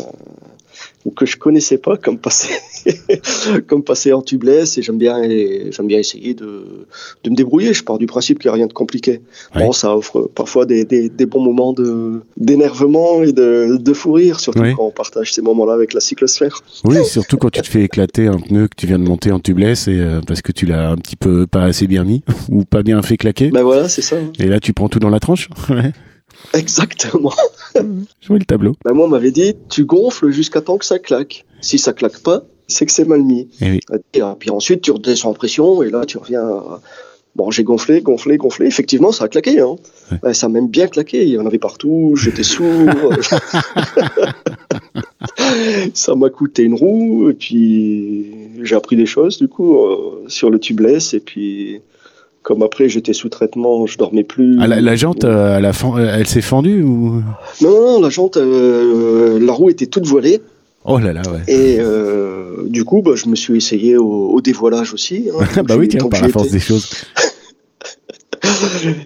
[1.15, 2.53] que je connaissais pas, comme passer,
[3.67, 4.77] comme passer en tubeless.
[4.77, 6.86] Et j'aime bien, j'aime bien essayer de,
[7.23, 7.73] de, me débrouiller.
[7.73, 9.21] Je pars du principe qu'il n'y a rien de compliqué.
[9.55, 14.13] Bon, ça offre parfois des, des, des bons moments de, d'énervement et de, de fou
[14.13, 16.62] rire, surtout quand on partage ces moments-là avec la cyclosphère.
[16.86, 19.39] Oui, surtout quand tu te fais éclater un pneu que tu viens de monter en
[19.39, 22.63] tubeless et euh, parce que tu l'as un petit peu pas assez bien mis ou
[22.63, 23.49] pas bien fait claquer.
[23.49, 24.17] Ben voilà, c'est ça.
[24.39, 25.49] Et là, tu prends tout dans la tranche.
[26.54, 27.34] Exactement.
[28.27, 28.75] Vois le tableau.
[28.84, 31.45] Bah moi, on m'avait dit, tu gonfles jusqu'à temps que ça claque.
[31.62, 33.47] Si ça claque pas, c'est que c'est mal mis.
[33.62, 33.80] Eh oui.
[34.13, 36.43] Et puis ensuite, tu redescends en pression et là, tu reviens.
[36.45, 36.82] à-
[37.34, 38.65] Bon, j'ai gonflé, gonflé, gonflé.
[38.67, 39.62] Effectivement, ça a claqué.
[39.62, 39.77] Hein.
[40.12, 40.17] Ouais.
[40.23, 41.23] Ouais, ça a même bien claqué.
[41.23, 42.13] Il y en avait partout.
[42.17, 42.89] J'étais sourd.
[45.93, 47.30] ça m'a coûté une roue.
[47.30, 48.25] Et puis,
[48.63, 51.13] j'ai appris des choses, du coup, euh, sur le tubeless.
[51.13, 51.82] Et puis,
[52.43, 54.58] comme après, j'étais sous traitement, je dormais plus.
[54.60, 57.21] Ah, la, la jante, euh, elle, fen- elle s'est fendue ou?
[57.62, 60.41] Non, non, non, la jante, euh, la roue était toute voilée.
[60.84, 61.54] Oh là là, ouais.
[61.54, 65.30] Et euh, du coup, bah, je me suis essayé au, au dévoilage aussi.
[65.39, 65.63] hein.
[65.67, 66.89] bah oui, tiens, par la force des choses.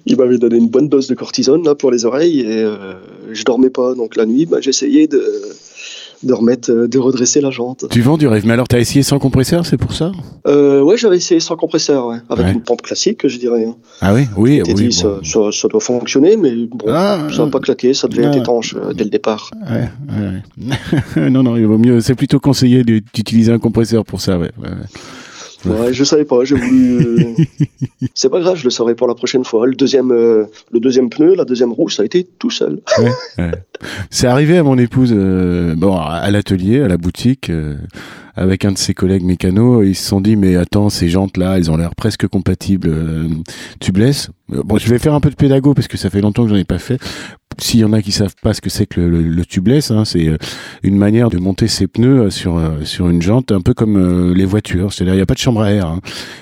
[0.06, 2.93] Il m'avait donné une bonne dose de cortisone là, pour les oreilles et euh,
[3.34, 3.93] je dormais pas.
[3.93, 5.21] Donc la nuit, bah, j'essayais de,
[6.23, 7.86] de remettre, euh, de redresser la jante.
[7.89, 10.12] Tu vends du rêve, mais alors t'as essayé sans compresseur, c'est pour ça?
[10.47, 12.51] Euh, ouais, j'avais essayé sans compresseur, ouais, avec Ouais.
[12.54, 13.65] une pompe classique, je dirais.
[13.65, 13.75] hein.
[14.01, 14.73] Ah oui, oui, oui.
[14.73, 14.91] dit, bon.
[14.91, 18.30] ça, ça, ça doit fonctionner, mais bon, Ah, ça n'a pas claqué, ça devait ah.
[18.30, 19.51] être étanche euh, dès le départ.
[19.69, 19.89] Ouais,
[21.30, 21.99] non, non, il vaut mieux.
[22.01, 24.51] C'est plutôt conseillé d'utiliser un compresseur pour ça, ouais.
[25.65, 26.95] Ouais, je savais pas, j'ai voulu.
[26.97, 27.34] euh,
[28.13, 29.65] C'est pas grave, je le saurai pour la prochaine fois.
[29.67, 32.82] Le deuxième, euh, le deuxième pneu, la deuxième roue, ça a été tout seul.
[34.10, 37.75] C'est arrivé à mon épouse, euh, bon, à l'atelier, à la boutique, euh,
[38.36, 39.84] avec un de ses collègues mécanos.
[39.86, 42.93] Ils se sont dit, mais attends, ces jantes-là, elles ont l'air presque compatibles
[43.80, 44.30] tubeless.
[44.54, 46.49] Euh, Bon, je vais faire un peu de pédago parce que ça fait longtemps que
[46.49, 46.99] j'en ai pas fait.
[47.60, 49.91] S'il y en a qui savent pas ce que c'est que le, le, le tubeless,
[49.91, 50.38] hein, c'est euh,
[50.84, 54.34] une manière de monter ses pneus euh, sur euh, sur une jante, un peu comme
[54.34, 54.94] les voitures.
[54.94, 55.88] C'est-à-dire, il n'y a pas de chambre à air.
[55.88, 56.00] hein.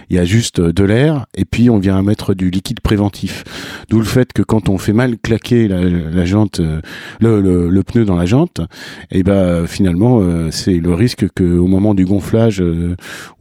[0.09, 3.43] Il y a juste de l'air et puis on vient mettre du liquide préventif.
[3.89, 6.61] D'où le fait que quand on fait mal claquer la, jante,
[7.19, 8.61] le, le, pneu dans la jante,
[9.11, 10.21] et ben finalement
[10.51, 12.63] c'est le risque que au moment du gonflage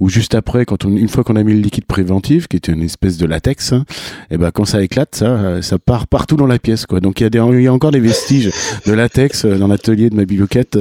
[0.00, 2.68] ou juste après, quand on, une fois qu'on a mis le liquide préventif, qui est
[2.68, 3.85] une espèce de latex, hein,
[4.30, 7.00] et ben quand ça éclate, ça, ça part partout dans la pièce, quoi.
[7.00, 8.51] Donc il y a des, y a encore des vestiges
[8.87, 10.79] de latex euh, dans l'atelier de ma biloquette,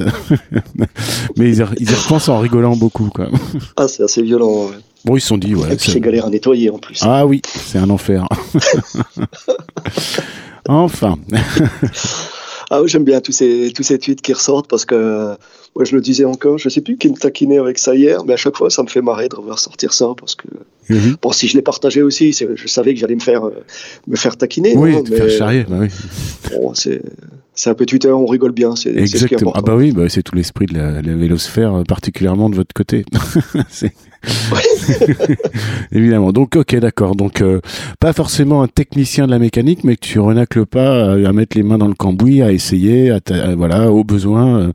[1.37, 3.27] mais ils, ils y repensent en rigolant beaucoup, quoi.
[3.77, 4.65] Ah, c'est assez violent.
[4.67, 4.75] ouais.
[5.05, 5.73] Bon, ils se sont dit, ouais.
[5.73, 6.99] Et puis ça- c'est galère à nettoyer en plus.
[7.01, 8.27] ah oui, c'est un enfer.
[10.67, 11.17] enfin.
[12.69, 15.35] Ah oui, j'aime bien tous ces, tous ces tweets qui ressortent parce que
[15.75, 18.33] moi je le disais encore, je sais plus qui me taquinait avec ça hier, mais
[18.33, 20.47] à chaque fois ça me fait marrer de revoir sortir ça parce que
[20.89, 21.15] Mhm.
[21.21, 23.63] bon si je l'ai partagé aussi, je savais que j'allais me faire euh,
[24.07, 24.75] me faire taquiner.
[24.75, 25.87] Oui, te mais, faire charrier, bah oui.
[26.51, 27.01] bon, c'est
[27.53, 29.51] c'est un peu Twitter, on rigole bien, c'est c'est ce qui est Exactement.
[29.55, 32.73] Ah bah oui, bah c'est tout l'esprit de la, la vélosphère, euh, particulièrement de votre
[32.73, 33.05] côté.
[35.91, 36.31] Évidemment.
[36.31, 37.15] Donc ok, d'accord.
[37.15, 37.59] Donc euh,
[37.99, 41.57] pas forcément un technicien de la mécanique, mais que tu renacles pas à, à mettre
[41.57, 44.71] les mains dans le cambouis, à essayer, à, ta- à- voilà, au besoin, euh,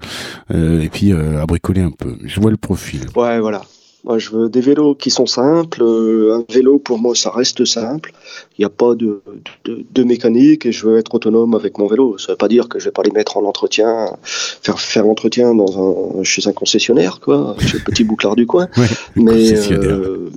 [0.55, 2.17] euh, et puis euh, à bricoler un peu.
[2.25, 3.01] Je vois le profil.
[3.15, 3.63] Ouais, voilà.
[4.07, 5.83] Moi, je veux des vélos qui sont simples.
[5.83, 8.13] Euh, Un vélo, pour moi, ça reste simple.
[8.57, 9.21] Il n'y a pas de,
[9.65, 12.17] de, de mécanique et je veux être autonome avec mon vélo.
[12.17, 15.05] Ça ne veut pas dire que je vais pas les mettre en entretien, faire, faire
[15.05, 18.69] l'entretien dans un, chez un concessionnaire, quoi, chez le petit bouclard du coin.
[18.77, 20.31] Ouais, Mais euh,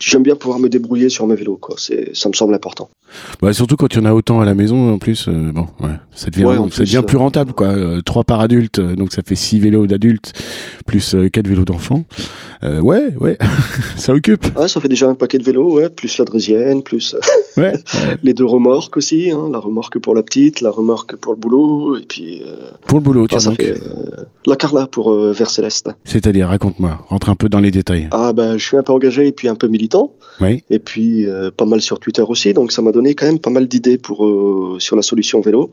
[0.00, 1.76] j'aime bien pouvoir me débrouiller sur mes vélos, quoi.
[1.78, 2.88] C'est, ça me semble important.
[3.42, 5.66] Bah, surtout quand il y en a autant à la maison, en plus, euh, bon,
[5.80, 7.68] ouais, ça devient, Ouais, en ça plus, devient euh, plus rentable, quoi.
[7.68, 10.32] Euh, trois par adulte, euh, donc ça fait six vélos d'adultes,
[10.86, 12.04] plus euh, quatre vélos d'enfants.
[12.62, 13.38] Euh, ouais, ouais,
[13.96, 14.46] ça occupe.
[14.56, 17.20] Ah, ça fait déjà un paquet de vélos, ouais, plus la draisienne, plus euh,
[17.56, 17.72] Ouais.
[18.22, 21.96] les deux remorques aussi, hein, la remorque pour la petite, la remorque pour le boulot,
[21.96, 23.62] et puis euh, Pour le boulot, tiens, ça donc.
[23.62, 25.90] fait euh, la Carla pour euh, Vers Céleste.
[26.04, 28.08] C'est-à-dire, raconte-moi, rentre un peu dans les détails.
[28.12, 30.62] Ah ben, je suis un peu engagé et puis un peu militant, Oui.
[30.70, 33.66] et puis pas mal sur Twitter aussi, donc ça m'a donné quand même pas mal
[33.68, 34.28] d'idées pour
[34.78, 35.70] sur la solution vélo,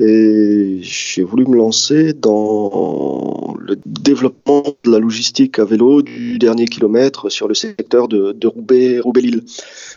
[0.00, 6.66] et j'ai voulu me lancer dans le développement de la logistique à vélo du dernier
[6.66, 9.42] kilomètre sur le secteur de, de Roubaix, Roubaix-Lille.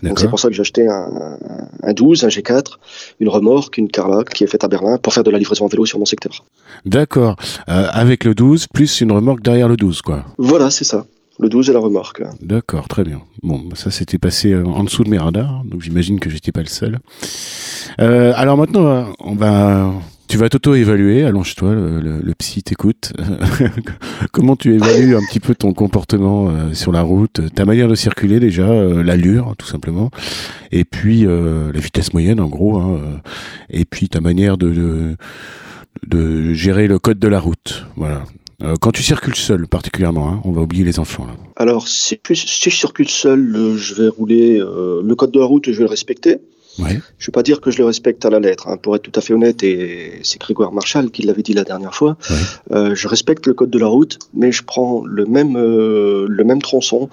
[0.04, 1.10] Donc c'est pour ça que j'ai acheté un,
[1.84, 2.78] un 12, un G4,
[3.20, 5.68] une remorque, une Carla qui est faite à Berlin pour faire de la livraison en
[5.68, 6.44] vélo sur mon secteur.
[6.86, 7.36] D'accord.
[7.70, 10.26] Euh, avec le 12, plus une remorque derrière le 12, quoi.
[10.38, 11.06] Voilà, c'est ça.
[11.40, 12.24] Le 12 et la remorque.
[12.42, 13.22] D'accord, très bien.
[13.44, 16.52] Bon, bah, ça s'était passé euh, en dessous de mes radars, donc j'imagine que j'étais
[16.52, 17.00] pas le seul.
[18.00, 19.94] Euh, alors maintenant, on va,
[20.28, 21.24] tu vas t'auto-évaluer.
[21.24, 23.14] Allonge-toi, le, le- psy t'écoute.
[24.32, 27.96] Comment tu évalues un petit peu ton comportement euh, sur la route, ta manière de
[27.96, 30.12] circuler déjà, euh, l'allure tout simplement,
[30.72, 33.00] et puis euh, la vitesse moyenne en gros, hein,
[33.70, 35.16] et puis ta manière de,
[36.54, 37.86] gérer le code de la route.
[37.96, 38.24] Voilà.
[38.82, 41.28] Quand tu circules seul, particulièrement, hein, on va oublier les enfants.
[41.56, 45.78] Alors, si, si je circule seul, je vais rouler le code de la route, je
[45.78, 46.38] vais le respecter.
[46.80, 47.00] Ouais.
[47.18, 49.02] Je ne vais pas dire que je le respecte à la lettre, hein, pour être
[49.04, 52.18] tout à fait honnête, et c'est Grégoire Marshall qui l'avait dit la dernière fois.
[52.30, 52.36] Ouais.
[52.72, 56.44] Euh, je respecte le code de la route, mais je prends le même, euh, le
[56.44, 57.10] même tronçon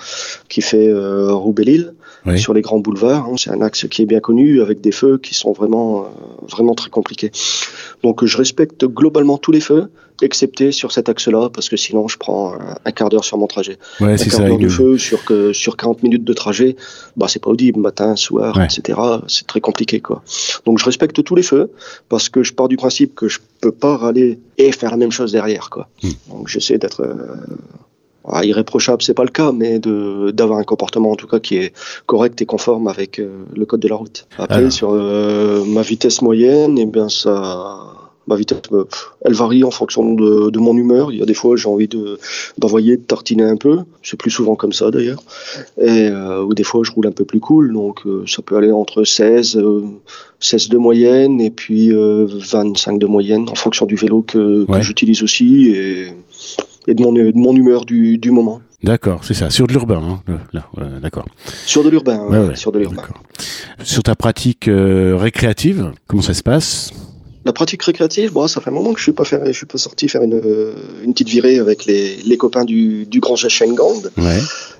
[0.48, 1.94] qui fait euh, Roubaix-Lille
[2.26, 2.38] Ouais.
[2.38, 3.26] sur les grands boulevards.
[3.30, 3.34] hein.
[3.36, 6.06] C'est un axe qui est bien connu avec des feux qui sont vraiment, euh,
[6.48, 7.30] vraiment très compliqués.
[8.02, 9.90] Donc je respecte globalement tous les feux,
[10.22, 13.46] excepté sur cet axe-là, parce que sinon je prends un, un quart d'heure sur mon
[13.46, 13.78] trajet.
[14.00, 16.76] Ouais, un quart d'heure de feu sur, que, sur 40 minutes de trajet,
[17.16, 18.64] bah, c'est pas audible, matin, soir, Ouais.
[18.66, 18.98] etc.
[19.26, 20.22] C'est très compliqué, quoi.
[20.66, 21.70] Donc je respecte tous les feux,
[22.08, 25.12] parce que je pars du principe que je peux pas râler et faire la même
[25.12, 25.88] chose derrière, quoi.
[26.02, 26.10] Hmm.
[26.30, 27.14] Donc j'essaie d'être euh,
[28.26, 31.56] ah, irréprochable, c'est pas le cas, mais de d'avoir un comportement en tout cas qui
[31.56, 31.72] est
[32.06, 34.26] correct et conforme avec euh, le code de la route.
[34.38, 34.72] Après, Alors.
[34.72, 37.78] sur euh, ma vitesse moyenne, et bien ça.
[38.26, 41.12] Ma vitesse, euh, pff, elle varie en fonction de, de mon humeur.
[41.12, 42.18] Il y a des fois, j'ai envie de,
[42.58, 43.78] d'envoyer, de tartiner un peu.
[44.02, 45.22] C'est plus souvent comme ça d'ailleurs.
[45.78, 47.72] Et, euh, ou des fois, je roule un peu plus cool.
[47.72, 49.82] Donc, euh, ça peut aller entre 16, euh,
[50.40, 55.22] 16 de moyenne et puis euh, 25 de moyenne en fonction du vélo que, j'utilise
[55.22, 56.08] aussi et,
[56.86, 58.60] et de, mon, de mon humeur du, du moment.
[58.84, 59.48] D'accord, c'est ça.
[59.48, 60.66] Sur de l'urbain, hein, là,
[61.00, 61.24] d'accord.
[61.64, 62.20] Sur de l'urbain.
[62.28, 63.04] Ouais, sur de l'urbain.
[63.82, 66.92] Sur ta pratique euh, récréative, comment ça se passe?
[67.44, 69.66] La pratique récréative, bon, ça fait un moment que je suis pas faire, je suis
[69.66, 70.40] pas sorti faire une,
[71.04, 74.02] une petite virée avec les, les copains du, du Grand Gang.
[74.16, 74.38] Ouais.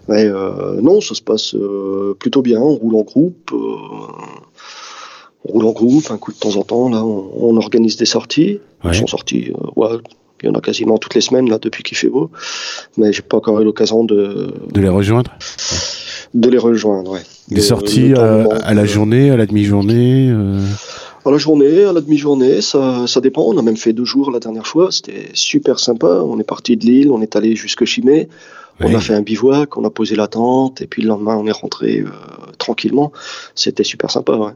[0.08, 2.60] Mais euh, non, ça se passe euh, plutôt bien.
[2.60, 3.50] On roule en groupe.
[3.52, 3.56] euh,
[5.46, 6.88] on roule en groupe, un coup de temps en temps.
[6.88, 8.60] Là, on, on organise des sorties.
[8.82, 8.92] Ouais.
[8.92, 9.52] Ils sont sortis.
[9.76, 9.88] ouais,
[10.42, 12.30] il y en a quasiment toutes les semaines là depuis qu'il fait beau.
[12.96, 15.30] Mais j'ai pas encore eu l'occasion de, De les rejoindre?
[16.32, 17.12] De les rejoindre.
[17.12, 17.20] Ouais.
[17.48, 20.60] Des De- sorties euh, à la journée, à la demi-journée euh,
[21.26, 23.42] À la journée, à la demi-journée, ça, ça dépend.
[23.42, 24.92] On a même fait deux jours la dernière fois.
[24.92, 26.20] C'était super sympa.
[26.22, 28.28] On est parti de Lille, on est allé jusque Chimay.
[28.80, 31.46] On a fait un bivouac, on a posé la tente, et puis le lendemain, on
[31.46, 32.08] est rentré euh,
[32.58, 33.12] tranquillement.
[33.54, 34.50] C'était super sympa, ouais.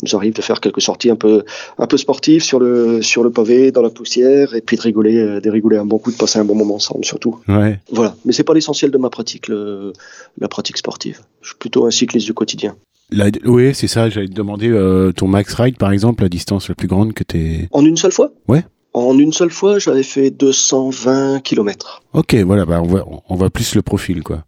[0.00, 1.44] Il nous arrive de faire quelques sorties un peu,
[1.78, 5.18] un peu sportives sur le, sur le pavé, dans la poussière, et puis de rigoler,
[5.18, 7.40] euh, de rigoler un bon coup, de passer un bon moment ensemble, surtout.
[7.48, 7.80] Ouais.
[7.90, 8.14] Voilà.
[8.24, 9.92] Mais c'est pas l'essentiel de ma pratique, le,
[10.38, 11.22] la pratique sportive.
[11.42, 12.76] Je suis plutôt un cycliste du quotidien.
[13.10, 14.08] La- oui, c'est ça.
[14.10, 17.22] J'allais te demander euh, ton max ride, par exemple, la distance la plus grande que
[17.24, 17.68] t'es.
[17.72, 18.32] En une seule fois?
[18.48, 18.64] Ouais.
[18.92, 22.02] En une seule fois, j'avais fait 220 km.
[22.12, 24.44] Ok, voilà, bah on voit, on plus le profil, quoi.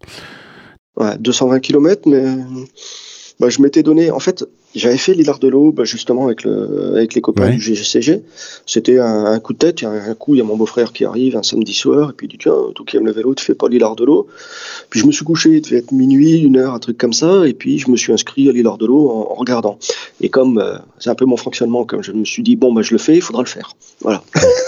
[0.95, 2.23] Ouais, 220 km, mais
[3.39, 4.09] bah, je m'étais donné.
[4.09, 7.55] En fait, j'avais fait l'Hilar de l'eau, bah, justement, avec, le, avec les copains Ouais.
[7.55, 8.21] du GGCG.
[8.65, 9.81] C'était un, un coup de tête.
[9.81, 12.11] Il y a un coup, il y a mon beau-frère qui arrive un samedi soir,
[12.11, 14.05] et puis il dit Tiens, toi qui aimes le vélo, tu fais pas l'Hilar de
[14.05, 14.27] l'eau.
[14.89, 17.47] Puis je me suis couché, il devait être minuit, une heure, un truc comme ça,
[17.47, 19.79] et puis je me suis inscrit à l'Hilar de l'eau en, en regardant.
[20.21, 22.81] Et comme euh, c'est un peu mon fonctionnement, comme je me suis dit Bon, bah,
[22.83, 23.71] je le fais, il faudra le faire.
[24.01, 24.21] Voilà.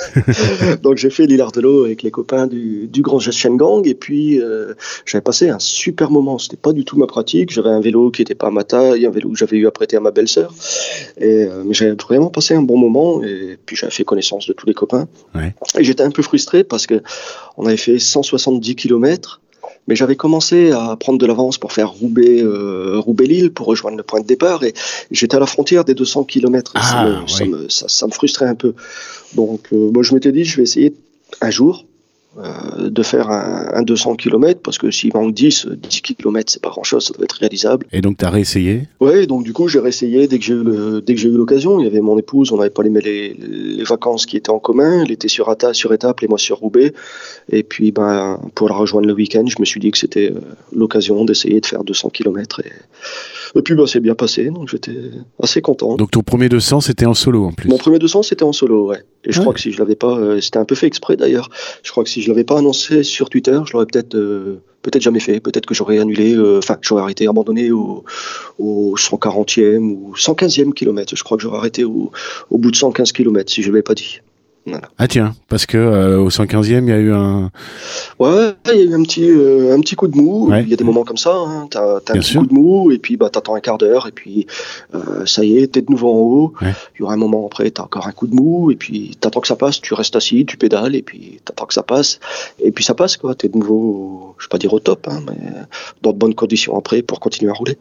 [0.81, 3.19] Donc j'ai fait l'Hilar de l'eau avec les copains du, du Grand
[3.55, 4.39] Gang, et puis.
[4.41, 4.73] euh,
[5.05, 6.38] j'avais passé un super moment.
[6.38, 7.51] C'était pas du tout ma pratique.
[7.51, 9.71] J'avais un vélo qui était pas à ma taille, un vélo que j'avais eu à
[9.95, 10.54] à ma belle-sœur.
[11.17, 13.23] Et, euh, mais j'avais vraiment passé un bon moment.
[13.23, 15.08] Et puis j'avais fait connaissance de tous les copains.
[15.36, 15.54] Ouais.
[15.78, 17.02] Et j'étais un peu frustré parce que
[17.58, 19.41] on avait fait 170 km.
[19.88, 24.04] Mais j'avais commencé à prendre de l'avance pour faire Roubaix, euh, Roubaix-Lille pour rejoindre le
[24.04, 24.63] point de départ.
[24.63, 24.73] Et
[25.10, 26.73] j'étais à la frontière des 200 km.
[26.75, 27.49] Ah, ça, me, ça, oui.
[27.49, 28.75] me, ça, ça me frustrait un peu.
[29.34, 30.93] Donc euh, moi, je m'étais dit, je vais essayer
[31.41, 31.86] un jour
[32.38, 36.62] euh, de faire un, un 200 km parce que s'il manque 10, 10 km c'est
[36.62, 37.88] pas grand chose, ça doit être réalisable.
[37.92, 38.84] Et donc, t'as réessayé?
[39.00, 41.36] Ouais, donc du coup j'ai réessayé dès que j'ai eu le- dès que j'ai eu
[41.38, 41.80] l'occasion.
[41.80, 44.60] Il y avait mon épouse, on n'avait pas les, les, les vacances qui étaient en
[44.60, 45.02] commun.
[45.04, 46.94] Elle était sur, Ata, sur étape, et moi sur Roubaix.
[47.52, 50.39] Et puis ben pour la rejoindre le week-end, je me suis dit que c'était euh,
[50.72, 52.62] l'occasion d'essayer de faire 200 km.
[52.63, 52.72] Et,
[53.55, 54.95] et puis ben, c'est bien passé, donc j'étais
[55.41, 55.95] assez content.
[55.95, 57.69] Donc, ton premier 200, c'était en solo en plus.
[57.69, 59.03] Mon premier 200 c'était en solo, ouais.
[59.25, 59.43] Et je Ouais.
[59.43, 61.49] crois que si je l'avais pas, euh, c'était un peu fait exprès d'ailleurs.
[61.83, 65.01] Je crois que si je l'avais pas annoncé sur Twitter, je l'aurais peut-être euh, peut-être
[65.01, 65.39] jamais fait.
[65.41, 68.03] Peut-être que j'aurais annulé, euh, enfin j'aurais arrêté, abandonné au,
[68.59, 71.15] au 140e ou 115e kilomètre.
[71.15, 72.12] Je crois que j'aurais arrêté au,
[72.49, 74.19] au bout de 115 km si je l'avais pas dit.
[74.98, 77.50] Ah tiens, parce que euh, au 115e, il y a eu un.
[78.19, 80.50] Ouais, il y a eu un petit, euh, un petit coup de mou.
[80.50, 80.62] Ouais.
[80.63, 81.34] Il y a des moments comme ça.
[81.36, 81.67] Hein.
[81.72, 82.41] T'as, un Bien petit sûr.
[82.41, 84.45] coup de mou et puis bah t'attends un quart d'heure et puis
[84.93, 86.54] euh, ça y est, t'es de nouveau en haut.
[86.62, 86.74] Ouais.
[86.95, 89.39] Il y aura un moment après, t'as encore un coup de mou et puis t'attends
[89.41, 89.82] que ça passe.
[89.82, 92.19] Tu restes assis, tu pédales et puis t'attends que ça passe
[92.60, 93.34] et puis ça passe quoi.
[93.36, 95.38] T'es de nouveau, je vais pas dire au top, hein, mais
[96.02, 97.78] dans de bonnes conditions après pour continuer à rouler.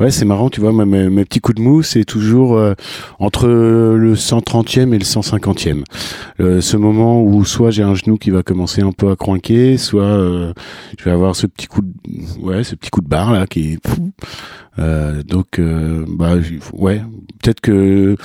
[0.00, 2.74] Ouais, c'est marrant, tu vois, mes, mes petits coups de mou, c'est toujours euh,
[3.18, 5.84] entre le 130e et le 150e.
[6.40, 9.76] Euh, ce moment où soit j'ai un genou qui va commencer un peu à croinquer,
[9.76, 10.52] soit euh,
[10.98, 11.92] je vais avoir ce petit coup de,
[12.40, 13.78] ouais, ce petit coup de barre là qui est,
[14.78, 16.34] euh, donc, euh, bah,
[16.72, 17.02] ouais,
[17.42, 18.16] peut-être que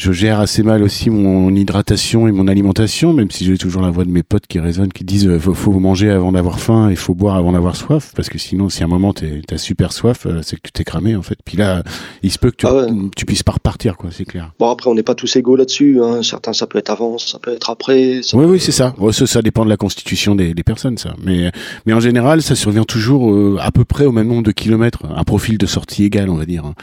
[0.00, 3.90] je gère assez mal aussi mon hydratation et mon alimentation, même si j'ai toujours la
[3.90, 6.88] voix de mes potes qui résonnent, qui disent euh, faut, faut manger avant d'avoir faim
[6.88, 9.58] et faut boire avant d'avoir soif, parce que sinon, si à un moment t'es- t'as
[9.58, 11.36] super soif, euh, c'est que tu t'es cramé en fait.
[11.44, 11.82] Puis là,
[12.22, 12.86] il se peut que tu, Ah ouais.
[13.16, 14.52] tu puisses pas repartir, quoi, c'est clair.
[14.60, 15.98] Bon après, on n'est pas tous égaux là-dessus.
[16.00, 16.22] Hein.
[16.22, 18.20] Certains ça peut être avant, ça peut être après.
[18.22, 18.94] ça Oui, peut- oui, c'est ça.
[19.10, 19.26] Ça.
[19.26, 21.14] Ça dépend de la constitution des, des personnes, ça.
[21.24, 21.50] Mais,
[21.86, 25.00] mais en général, ça survient toujours euh, à peu près au même nombre de kilomètres,
[25.12, 26.64] un profil de sortie égal, on va dire.
[26.64, 26.74] hein.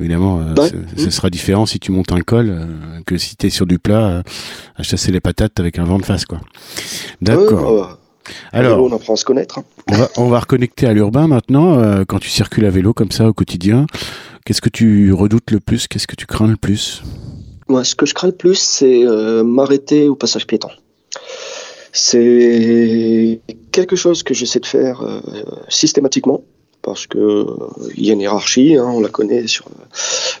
[0.00, 0.70] Évidemment, euh, Ouais.
[0.98, 2.56] ce sera différent si tu montes un col.
[3.06, 4.22] que si t'es sur du plat
[4.76, 6.40] à chasser les patates avec un vent de face quoi.
[7.20, 7.98] D'accord.
[8.52, 9.58] Alors, on apprend à se connaître.
[9.58, 9.64] Hein.
[9.90, 12.04] On, va, on va reconnecter à l'urbain maintenant.
[12.06, 13.86] quand tu circules à vélo comme ça au quotidien,
[14.44, 15.88] qu'est-ce que tu redoutes le plus?
[15.88, 17.02] Qu'est-ce que tu crains le plus?
[17.68, 19.04] Moi, ce que je crains le plus, c'est
[19.44, 20.68] m'arrêter au passage piéton.
[21.92, 23.40] C'est
[23.72, 25.20] quelque chose que j'essaie de faire euh,
[25.68, 26.42] systématiquement
[26.82, 27.46] parce que
[27.96, 29.66] il y a une hiérarchie, hein, on la connaît sur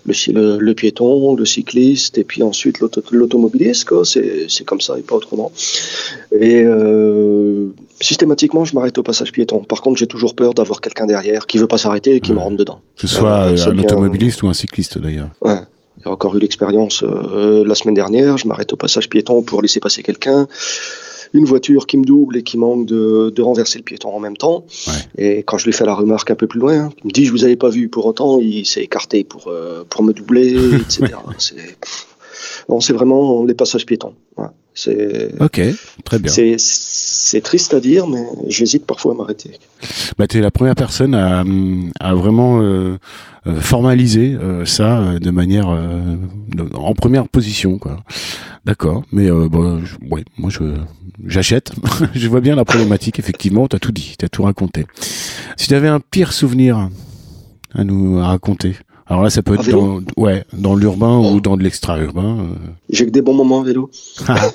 [0.06, 2.78] le, le, piéton, le cycliste et puis ensuite
[3.10, 5.52] l'automobiliste, c'est comme ça et pas autrement.
[6.32, 7.68] Et euh,
[8.00, 9.60] systématiquement, je m'arrête au passage piéton.
[9.64, 12.38] Par contre, j'ai toujours peur d'avoir quelqu'un derrière qui veut pas s'arrêter et qui me
[12.38, 12.80] rentre dedans.
[12.96, 15.30] Que ce soit euh, un automobiliste ou un cycliste d'ailleurs.
[15.40, 15.58] Ouais.
[16.02, 20.04] J'ai encore eu l'expérience la semaine dernière, je m'arrête au passage piéton pour laisser passer
[20.04, 20.46] quelqu'un
[21.32, 24.64] une voiture qui me double et qui manque de, renverser le piéton en même temps.
[25.16, 27.24] Et quand je lui fais la remarque un peu plus loin, hein, il me dit
[27.24, 30.54] je vous avais pas vu pour autant, il s'est écarté pour euh, pour me doubler,
[30.74, 31.06] etc.
[32.80, 34.14] c'est vraiment les passages piétons.
[34.74, 35.60] C'est ok,
[36.04, 36.32] très bien.
[36.56, 39.58] C'est triste à dire, mais j'hésite parfois à m'arrêter.
[40.16, 41.42] Bah, tu es la première personne à,
[41.98, 42.96] à vraiment euh,
[43.48, 45.68] euh, formaliser ça de manière
[46.74, 48.04] en première position, quoi.
[48.64, 50.76] D'accord, mais bon, ouais, moi je
[51.26, 51.72] j'achète.
[52.14, 53.66] je vois bien la problématique, effectivement.
[53.66, 54.86] T'as tout dit, t'as tout raconté.
[55.56, 56.88] Si tu avais un pire souvenir
[57.74, 58.76] à nous raconter.
[59.08, 62.40] Alors là, ça peut être dans, ouais, dans l'urbain ou dans de l'extra-urbain.
[62.40, 62.54] Euh.
[62.90, 63.90] J'ai que des bons moments en vélo.
[64.26, 64.50] Ah.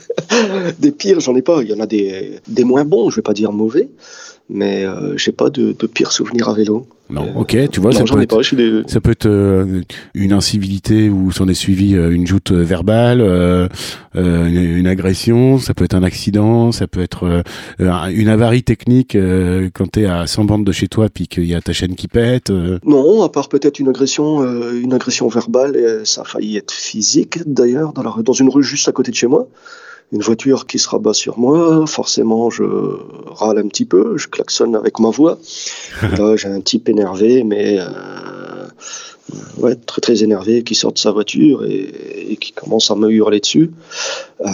[0.78, 1.62] des pires, j'en ai pas.
[1.62, 3.88] Il y en a des, des moins bons, je vais pas dire mauvais
[4.48, 6.86] mais euh, j'ai pas de, de pire souvenir à vélo.
[7.10, 8.42] Non, euh, ok, tu vois, ça, peut être,
[8.86, 9.28] ça, peut être,
[10.14, 13.20] une incivilité où s'en est suivi euh, une joute verbale,
[14.14, 17.42] une, agression, ça peut être un accident, ça peut être
[17.78, 19.16] une avarie technique
[19.74, 21.94] quand tu es à 100 bandes de chez toi puis qu'il y a ta chaîne
[21.94, 22.50] qui pète.
[22.84, 27.38] Non, à part peut-être une agression, une agression verbale, et ça a failli être physique
[27.46, 29.48] d'ailleurs dans, dans une rue juste à côté de chez moi
[30.12, 32.64] une voiture qui se rabat sur moi, forcément je
[33.26, 35.38] râle un petit peu, je klaxonne avec ma voix.
[36.02, 38.66] Là j'ai un type énervé, mais euh,
[39.58, 43.40] ouais, très très énervé, qui sort de sa voiture et, qui commence à me hurler
[43.40, 43.70] dessus.
[44.40, 44.46] Euh,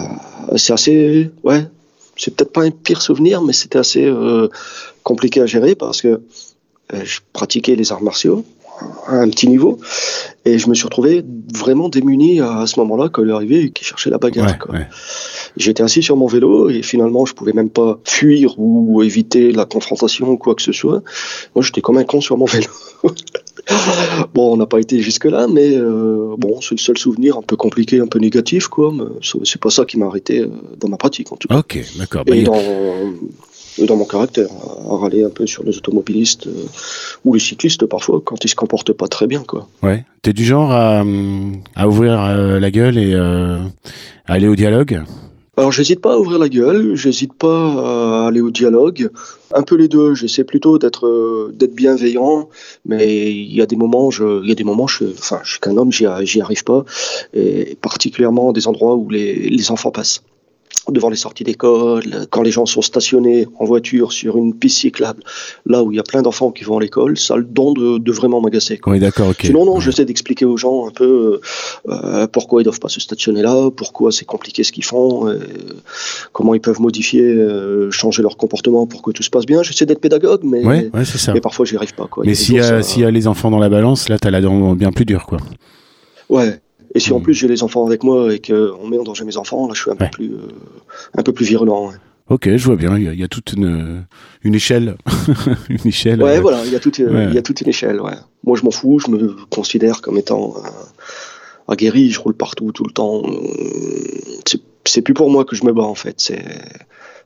[0.57, 1.65] c'est assez, ouais,
[2.17, 4.49] c'est peut-être pas un pire souvenir, mais c'était assez euh,
[5.03, 6.21] compliqué à gérer parce que
[6.93, 8.45] je pratiquais les arts martiaux
[9.07, 9.79] un petit niveau.
[10.45, 13.71] Et je me suis retrouvé vraiment démuni à, ce moment-là quand il est arrivé et
[13.71, 14.57] qui cherchait la bagarre.
[15.57, 19.65] J'étais assis sur mon vélo et finalement je pouvais même pas fuir ou éviter la
[19.65, 21.01] confrontation ou quoi que ce soit.
[21.55, 22.67] Moi j'étais comme un con sur mon vélo.
[24.33, 27.55] bon, on n'a pas été jusque-là, mais euh, bon, c'est le seul souvenir un peu
[27.55, 28.93] compliqué, un peu négatif, quoi.
[29.43, 31.57] C'est pas ça qui m'a arrêté euh, dans ma pratique, en tout cas.
[31.57, 32.23] Ok, d'accord.
[32.27, 32.61] Et bah, dans,
[33.77, 34.47] dans mon caractère,
[34.89, 36.65] à râler un peu sur les automobilistes euh,
[37.25, 39.67] ou les cyclistes parfois quand ils se comportent pas très bien, quoi.
[39.83, 40.05] Ouais.
[40.21, 41.03] T'es du genre à,
[41.75, 43.57] à ouvrir euh, la gueule et euh,
[44.25, 45.03] à aller au dialogue?
[45.57, 49.09] Alors j'hésite pas à ouvrir la gueule, j'hésite pas à aller au dialogue,
[49.53, 50.13] un peu les deux.
[50.13, 52.49] J'essaie plutôt d'être d'être bienveillant,
[52.85, 55.51] mais il y a des moments, je, il y a des moments, je, enfin, je
[55.51, 56.05] suis qu'un homme, j'y
[56.41, 56.83] arrive pas,
[57.33, 60.23] et particulièrement des endroits où les, les enfants passent
[60.91, 65.23] devant les sorties d'école, quand les gens sont stationnés en voiture sur une piste cyclable,
[65.65, 67.73] là où il y a plein d'enfants qui vont à l'école, ça a le don
[67.73, 68.79] de, vraiment m'agacer.
[68.85, 69.41] Oui, d'accord, ok.
[69.41, 71.41] Sinon, non, j'essaie d'expliquer aux gens un peu
[71.89, 75.39] euh, pourquoi ils doivent pas se stationner là, pourquoi c'est compliqué ce qu'ils font, euh,
[76.31, 79.63] comment ils peuvent modifier, euh, changer leur comportement pour que tout se passe bien.
[79.63, 81.33] J'essaie d'être pédagogue, mais, ouais, ouais, ça.
[81.33, 82.07] mais parfois j'y arrive pas.
[82.07, 82.23] Quoi.
[82.25, 84.41] Mais s'il y, a, y a les enfants dans la balance, là, tu as la
[84.41, 85.39] dent bien plus dure, quoi.
[86.29, 86.59] Ouais,
[86.95, 87.23] et si en hmm.
[87.23, 89.81] plus j'ai les enfants avec moi et qu'on met en danger mes enfants, là je
[89.81, 90.47] suis un, peu, plus, euh,
[91.15, 91.91] un peu plus virulent.
[92.29, 92.97] Ok, je vois bien.
[92.97, 94.05] Il y a, toute une,
[94.43, 94.95] une échelle,
[95.69, 96.23] une échelle.
[96.23, 98.01] Ouais, euh, voilà, il y a toute, il y a toute une échelle.
[98.01, 98.15] Ouais.
[98.45, 98.99] Moi, je m'en fous.
[98.99, 102.09] Je me considère comme étant euh, aguerri.
[102.09, 103.21] Je roule partout, tout le temps.
[104.85, 106.15] C'est plus pour moi que je me bats en fait.
[106.17, 106.43] C'est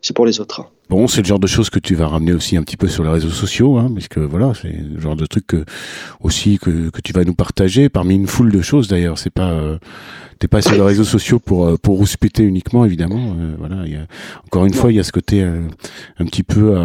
[0.01, 0.65] c'est pour les autres.
[0.89, 3.03] Bon, c'est le genre de choses que tu vas ramener aussi un petit peu sur
[3.03, 5.63] les réseaux sociaux, hein, parce que voilà, c'est le genre de truc que,
[6.19, 9.19] aussi que, que tu vas nous partager parmi une foule de choses d'ailleurs.
[9.19, 9.77] C'est pas euh,
[10.39, 13.35] t'es pas sur les réseaux sociaux pour euh, pour rouspéter uniquement évidemment.
[13.37, 14.05] Euh, voilà, y a,
[14.45, 15.61] encore une fois, il y a ce côté euh,
[16.17, 16.75] un petit peu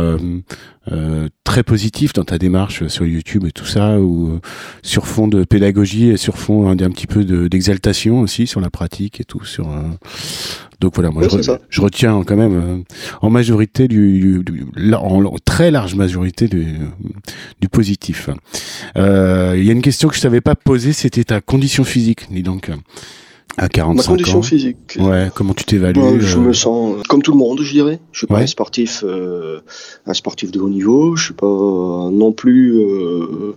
[1.45, 4.39] très positif dans ta démarche sur YouTube et tout ça, ou
[4.83, 8.69] sur fond de pédagogie et sur fond un, un petit peu d'exaltation aussi sur la
[8.71, 9.67] pratique et tout sur
[10.85, 11.23] donc voilà, moi
[11.71, 12.83] je, retiens quand même euh,
[13.23, 14.45] en majorité du,
[14.93, 16.77] en très large majorité du,
[17.61, 18.29] du positif.
[18.97, 22.27] Euh, il y a une question que je t'avais pas posée, c'était ta condition physique,
[22.31, 22.71] dis donc.
[23.57, 24.43] À 45 Ma condition ans.
[24.43, 24.97] physique.
[24.99, 28.01] Ouais, comment tu t'évalues Ouais, je euh, me sens comme tout le monde, je dirais.
[28.13, 28.43] Je suis pas Ouais.
[28.43, 29.61] un sportif, euh,
[30.07, 31.15] un sportif de haut niveau.
[31.15, 33.55] Je suis pas euh, non plus euh,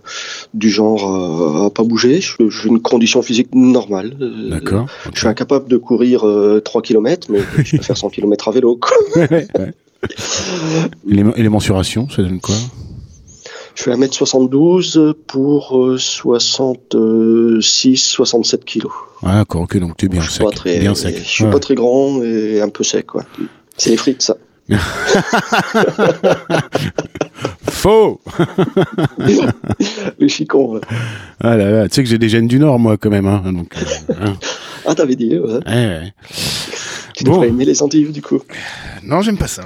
[0.54, 2.20] du genre à, pas bouger.
[2.20, 4.16] J'ai une condition physique normale.
[4.50, 4.86] D'accord.
[5.12, 8.52] Je suis incapable de courir euh, 3 km, mais je peux faire 100 km à
[8.52, 8.76] vélo.
[8.80, 8.96] quoi.
[9.30, 9.48] Ouais,
[11.08, 12.54] les, et les mensurations, ça donne quoi?
[13.78, 18.90] Je fais 1m72 pour euh, 66, 67 kilos.
[19.22, 20.42] Ah, d'accord, ok, donc tu es bien je sec.
[20.44, 21.16] pas très, bien sec.
[21.16, 21.50] je suis Ouais.
[21.52, 23.06] pas très grand et un peu sec.
[23.06, 23.22] quoi.
[23.76, 24.36] C'est les frites, ça.
[27.70, 28.20] Faux
[30.18, 30.74] Le chicon.
[30.74, 30.80] là.
[31.40, 33.26] Ah là là, tu sais que j'ai des gènes du Nord, moi, quand même.
[33.28, 34.36] Hein, donc, euh, hein.
[34.86, 35.52] Ah, t'avais dit, ouais.
[35.52, 36.12] Ouais, ouais.
[37.14, 37.32] Tu Bon.
[37.34, 38.40] devrais aimer les endives, du coup?
[39.04, 39.64] Non, j'aime pas ça.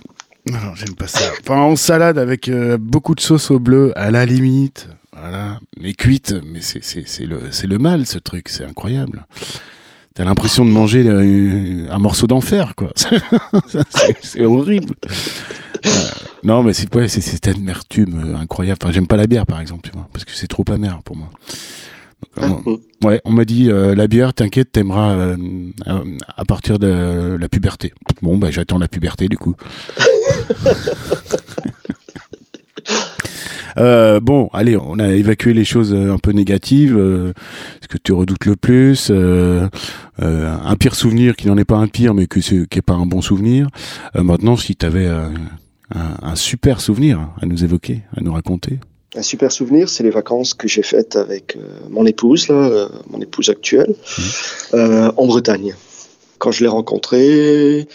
[0.50, 1.20] Non, j'aime pas ça.
[1.40, 4.88] Enfin, en salade avec euh, beaucoup de sauce au bleu, à la limite.
[5.12, 5.60] Voilà.
[5.80, 8.48] Mais cuite, mais c'est, c'est, c'est le, c'est le mal, ce truc.
[8.48, 9.26] C'est incroyable.
[10.14, 12.90] T'as l'impression de manger euh, un morceau d'enfer, quoi.
[14.22, 14.94] c'est, horrible.
[15.86, 15.90] Euh,
[16.42, 18.78] non, mais c'est, ouais, c'est, cette amertume incroyable.
[18.82, 21.16] Enfin, j'aime pas la bière, par exemple, tu vois, parce que c'est trop amer pour
[21.16, 21.30] moi.
[22.38, 22.48] Euh,
[23.02, 23.06] Mm.
[23.06, 25.36] Ouais, on m'a dit euh, la bière, t'inquiète, t'aimeras euh,
[25.86, 26.02] à,
[26.36, 27.92] à partir de la puberté.
[28.22, 29.54] Bon, bah j'attends la puberté du coup.
[33.78, 36.94] Euh, bon, allez, on a évacué les choses un peu négatives.
[36.96, 37.32] euh,
[37.80, 39.66] ce que tu redoutes le plus, euh,
[40.20, 42.82] euh, un pire souvenir qui n'en est pas un pire, mais que c'est, qui est
[42.82, 43.68] pas un bon souvenir.
[44.14, 45.32] Euh, maintenant, si tu avais un,
[45.94, 48.78] un super souvenir à nous évoquer, à nous raconter.
[49.14, 51.60] Un super souvenir, c'est les vacances que j'ai faites avec euh,
[51.90, 53.94] mon épouse, là, euh, mon épouse actuelle,
[54.72, 55.74] euh, en Bretagne.
[56.38, 57.86] Quand je l'ai rencontrée,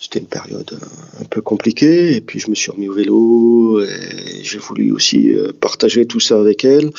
[0.00, 0.76] c'était une période
[1.20, 5.32] un peu compliquée, et puis je me suis remis au vélo, et j'ai voulu aussi
[5.60, 6.90] partager tout ça avec elle,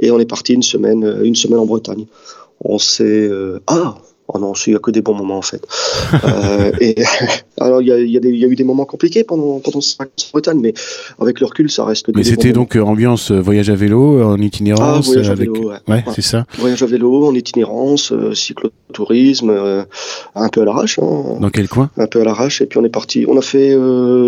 [0.00, 2.06] et on est parti une semaine, une semaine en Bretagne.
[2.62, 3.30] On s'est...
[3.66, 3.96] ah
[4.32, 5.62] Oh non, il n'y a que des bons moments en fait.
[6.24, 6.94] Euh, et
[7.60, 9.24] alors il y a, il y a des- il y a eu des moments compliqués
[9.24, 10.72] pendant pendant en Bretagne, mais
[11.20, 14.22] avec le recul, ça reste que Mais c'était donc euh, ambiance euh, voyage à vélo,
[14.22, 15.50] en itinérance, Ah, voyage à avec.
[15.50, 15.76] vélo, ouais.
[15.88, 16.04] ouais, Ouais.
[16.14, 16.46] c'est ça.
[16.58, 19.50] Voyage à vélo, en itinérance, euh, cyclotourisme,
[20.34, 21.90] un peu à l'arrache, hein, Dans quel coin?
[21.96, 22.60] Un peu à l'arrache.
[22.62, 23.24] Et puis on est parti.
[23.28, 23.76] On a fait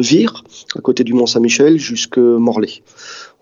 [0.00, 0.42] Vire,
[0.76, 2.82] à côté du Mont Saint-Michel, jusque Morlaix.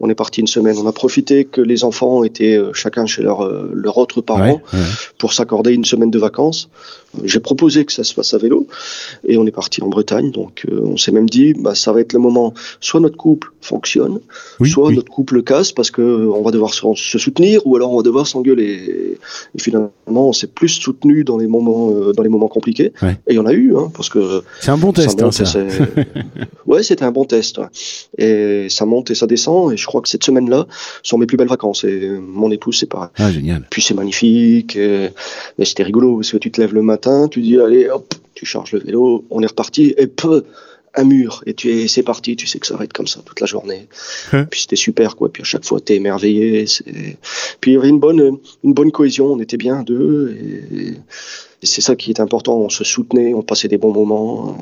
[0.00, 0.76] On est parti une semaine.
[0.78, 4.40] On a profité que les enfants étaient euh, chacun chez leur, euh, leur autre parent
[4.40, 4.84] Ouais, ouais.
[5.18, 6.70] pour s'accorder une semaine de vacances.
[7.24, 8.66] J'ai proposé que ça se fasse à vélo
[9.26, 10.30] et on est parti en Bretagne.
[10.30, 12.54] Donc euh, on s'est même dit, bah, ça va être le moment.
[12.80, 14.20] Soit notre couple fonctionne,
[14.60, 14.94] Oui, soit oui.
[14.96, 17.96] notre couple casse parce que euh, on va devoir se, se soutenir ou alors on
[17.96, 19.18] va devoir s'engueuler.
[19.56, 22.92] Et finalement, on s'est plus soutenu dans les moments euh, dans les moments compliqués.
[23.02, 23.16] Ouais.
[23.26, 25.24] Et il y en a eu, hein, parce que C'est un bon ça test, hein,
[25.24, 25.64] monte ça.
[26.66, 27.58] ouais, c'était un bon test.
[27.58, 27.66] ouais.
[28.18, 29.72] Et ça monte et ça descend.
[29.72, 30.66] Et je crois que cette semaine-là
[31.02, 31.84] sont mes plus belles vacances.
[31.84, 33.08] Et mon épouse, c'est pareil.
[33.16, 33.66] Ah, génial.
[33.70, 34.76] Puis c'est magnifique.
[34.76, 35.08] et-
[35.58, 36.99] Mais c'était rigolo parce que tu te lèves le matin,
[37.30, 40.44] tu dis allez hop, tu charges le vélo, on est reparti et peu
[40.96, 43.20] un mur et tu es c'est parti, tu sais que ça va être comme ça
[43.24, 43.86] toute la journée.
[44.32, 44.44] Hein?
[44.50, 45.28] Puis c'était super quoi.
[45.32, 46.66] Puis à chaque fois t'es émerveillé.
[46.66, 46.84] c'est-
[47.60, 50.88] Puis il y avait une bonne une bonne cohésion, on était bien deux et,
[51.62, 52.56] et c'est ça qui est important.
[52.58, 54.56] On se soutenait, on passait des bons moments.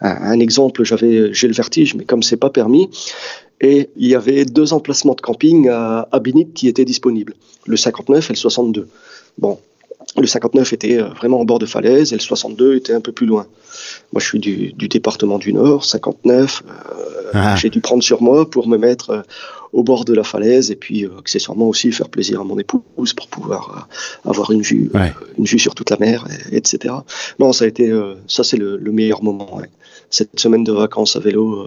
[0.00, 2.90] Un, un exemple, j'avais j'ai le vertige, mais comme c'est pas permis.
[3.62, 7.32] Et il y avait deux emplacements de camping à, à Binic qui étaient disponibles,
[7.66, 8.86] le 59 et le 62.
[9.38, 9.58] Bon,
[10.18, 13.12] le 59 était euh, vraiment en bord de falaise et le 62 était un peu
[13.12, 13.46] plus loin.
[14.12, 16.62] Moi, je suis du, du département du Nord, 59.
[16.68, 16.72] euh,
[17.34, 17.56] Ah.
[17.56, 19.22] J'ai dû prendre sur moi pour me mettre euh,
[19.72, 23.12] au bord de la falaise et puis euh, accessoirement aussi faire plaisir à mon épouse
[23.14, 23.88] pour pouvoir
[24.24, 25.12] avoir une vue, Ouais.
[25.36, 26.94] une vue sur toute la mer, et- etc.
[27.40, 27.92] Non, ça a été,
[28.28, 29.56] ça c'est le, le meilleur moment.
[29.56, 29.68] ouais.
[30.08, 31.66] Cette semaine de vacances à vélo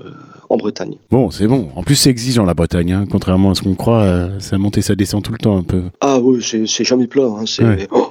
[0.49, 0.95] en Bretagne.
[1.11, 1.67] Bon, c'est bon.
[1.75, 3.05] En plus, c'est exigeant la Bretagne, hein.
[3.11, 4.29] contrairement à ce qu'on croit.
[4.39, 5.83] ça monte et ça descend tout le temps un peu.
[5.99, 7.25] Ah oui, c'est c'est jamais plat.
[7.25, 7.87] Hein, c'est Ouais.
[7.91, 8.08] oh,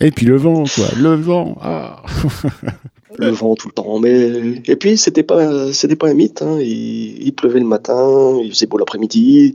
[0.00, 0.86] Et puis le vent, quoi.
[0.96, 1.58] Le vent.
[1.60, 2.02] Ah.
[3.16, 3.98] le vent tout le temps.
[3.98, 6.42] Mais et puis c'était pas c'était pas un mythe.
[6.42, 6.58] Hein.
[6.60, 9.54] Il, il pleuvait le matin, il faisait beau l'après-midi.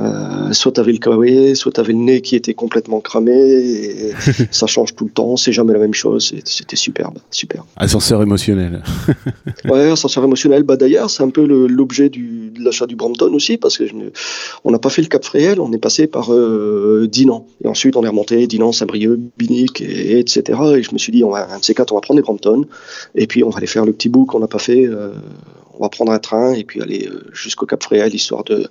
[0.00, 3.32] Euh, soit t'avais le kawaii, soit t'avais le nez qui était complètement cramé.
[3.32, 4.12] Et
[4.50, 5.36] ça change tout le temps.
[5.36, 6.34] C'est jamais la même chose.
[6.44, 7.66] C'était superbe, superbe.
[7.76, 8.82] Ascenseur émotionnel.
[9.66, 10.62] Ouais, ascenseur émotionnel.
[10.62, 12.20] Bah d'ailleurs, c'est un peu l'objet de
[12.62, 14.10] l'achat du Brampton aussi, parce que je ne-
[14.64, 17.46] on n'a pas fait le Cap Fréhel, on est passé par euh, Dinan.
[17.64, 20.42] Et ensuite, on est remonté Dinan, Saint-Brieuc, Binic, et, etc.
[20.76, 22.22] Et je me suis dit, on va, un de ces quatre, on va prendre les
[22.22, 22.64] Brampton,
[23.14, 24.86] et puis on va aller faire le petit bout qu'on n'a pas fait.
[24.86, 25.10] euh,
[25.76, 28.66] on va prendre un train et puis aller euh, jusqu'au Cap Fréhel, histoire de,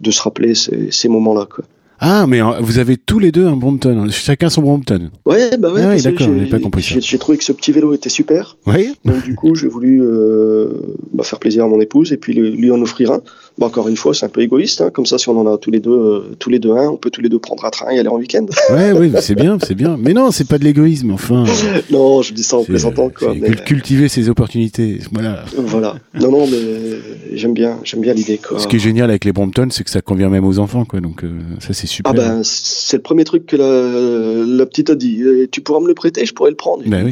[0.00, 1.46] de se rappeler ces, ces moments-là.
[1.52, 1.64] Quoi.
[1.98, 4.04] Ah, mais euh, vous avez tous les deux un Brompton.
[4.04, 4.10] hein.
[4.10, 5.10] Chacun son Brompton.
[5.26, 5.80] Ouais, bah ouais.
[5.82, 6.94] Ah oui, d'accord, j'ai- j'avais pas compris ça.
[6.94, 8.56] J'ai j'ai trouvé que ce petit vélo était super.
[8.66, 10.68] Oui Donc du coup, j'ai voulu euh,
[11.12, 13.22] bah, faire plaisir à mon épouse et puis lui, lui en offrir un.
[13.56, 14.80] Bon, encore une fois, c'est un peu égoïste.
[14.80, 14.90] Hein.
[14.90, 16.96] Comme ça, si on en a tous les deux, euh, tous les deux un, on
[16.96, 18.46] peut tous les deux prendre un train et aller en week-end.
[18.70, 19.96] Ouais, oui, c'est bien, c'est bien.
[19.98, 21.44] Mais non, c'est pas de l'égoïsme, enfin.
[21.90, 23.10] non, je dis ça en plaisantant.
[23.10, 23.50] Quoi, mais...
[23.50, 24.98] Cultiver ses opportunités.
[25.12, 25.44] Voilà.
[25.56, 25.96] Voilà.
[26.14, 28.38] Non, non, mais j'aime bien, j'aime bien l'idée.
[28.38, 28.58] Quoi.
[28.58, 31.00] Ce qui est génial avec les Brompton, c'est que ça convient même aux enfants, quoi.
[31.00, 31.30] Donc euh,
[31.60, 32.10] ça, c'est super.
[32.12, 35.22] Ah ben, c'est le premier truc que la, la petite a dit.
[35.52, 36.82] Tu pourras me le prêter, je pourrais le prendre.
[36.86, 37.10] Ben oui.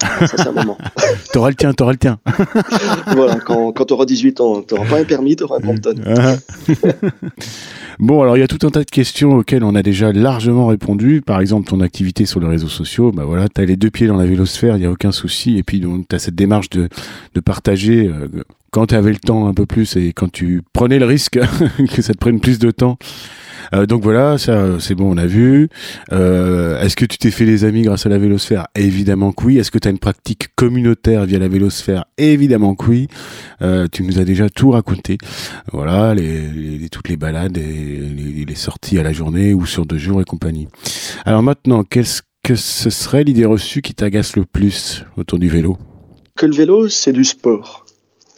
[0.00, 0.78] Ça, c'est un moment.
[1.32, 2.18] t'auras le tien, t'auras le tien.
[3.08, 5.94] voilà, quand, quand t'auras 18 ans, t'auras pas un permis, t'auras un Brompton.
[6.18, 6.36] Ah.
[7.98, 10.66] bon, alors il y a tout un tas de questions auxquelles on a déjà largement
[10.66, 11.22] répondu.
[11.22, 14.16] Par exemple, ton activité sur les réseaux sociaux, bah voilà, t'as les deux pieds dans
[14.16, 15.58] la vélosphère, il y a aucun souci.
[15.58, 16.88] Et puis, t'as cette démarche de,
[17.34, 18.28] de partager euh,
[18.70, 21.38] quand tu avais le temps un peu plus et quand tu prenais le risque
[21.94, 22.98] que ça te prenne plus de temps
[23.74, 25.68] euh, donc voilà, ça c'est bon, on a vu.
[26.12, 28.66] Euh, Est-ce que tu t'es fait des amis grâce à la vélosphère?
[28.74, 29.58] Évidemment que oui.
[29.58, 32.04] Est-ce que tu as une pratique communautaire via la vélosphère?
[32.16, 33.08] Évidemment que oui.
[33.62, 35.18] Euh, tu nous as déjà tout raconté.
[35.72, 39.98] Voilà, les toutes les balades, et les, les, sorties à la journée ou sur deux
[39.98, 40.68] jours et compagnie.
[41.24, 45.76] Alors maintenant, qu'est-ce que ce serait l'idée reçue qui t'agace le plus autour du vélo?
[46.36, 47.84] Que le vélo, c'est du sport.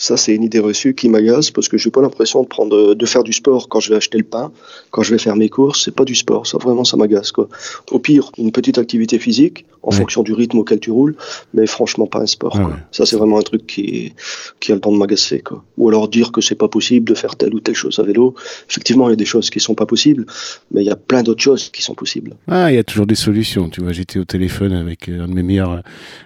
[0.00, 3.06] Ça, c'est une idée reçue qui m'agace parce que j'ai pas l'impression de prendre, de
[3.06, 4.50] faire du sport quand je vais acheter le pain,
[4.90, 5.84] quand je vais faire mes courses.
[5.84, 6.46] C'est pas du sport.
[6.46, 7.50] Ça, vraiment, ça m'agace, quoi.
[7.90, 11.16] Au pire, une petite activité physique en fonction du rythme auquel tu roules,
[11.52, 12.78] mais franchement, pas un sport, quoi.
[12.92, 14.14] Ça, c'est vraiment un truc qui,
[14.58, 15.62] qui a le temps de m'agacer, quoi.
[15.76, 18.34] Ou alors dire que c'est pas possible de faire telle ou telle chose à vélo.
[18.70, 20.24] Effectivement, il y a des choses qui sont pas possibles,
[20.70, 22.36] mais il y a plein d'autres choses qui sont possibles.
[22.48, 23.68] Ah, il y a toujours des solutions.
[23.68, 25.82] Tu vois, j'étais au téléphone avec un de mes meilleurs,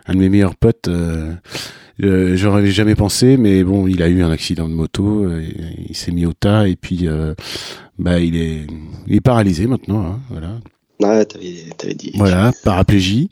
[0.07, 1.33] un de mes meilleurs potes, euh,
[2.03, 5.43] euh, J'aurais jamais pensé, mais bon, il a eu un accident de moto, euh,
[5.89, 7.35] il s'est mis au tas et puis euh,
[7.99, 8.67] bah il est,
[9.07, 10.59] il est paralysé maintenant, hein, voilà.
[11.01, 12.13] Ouais, t'avais dit.
[12.15, 13.29] Voilà, paraplégie.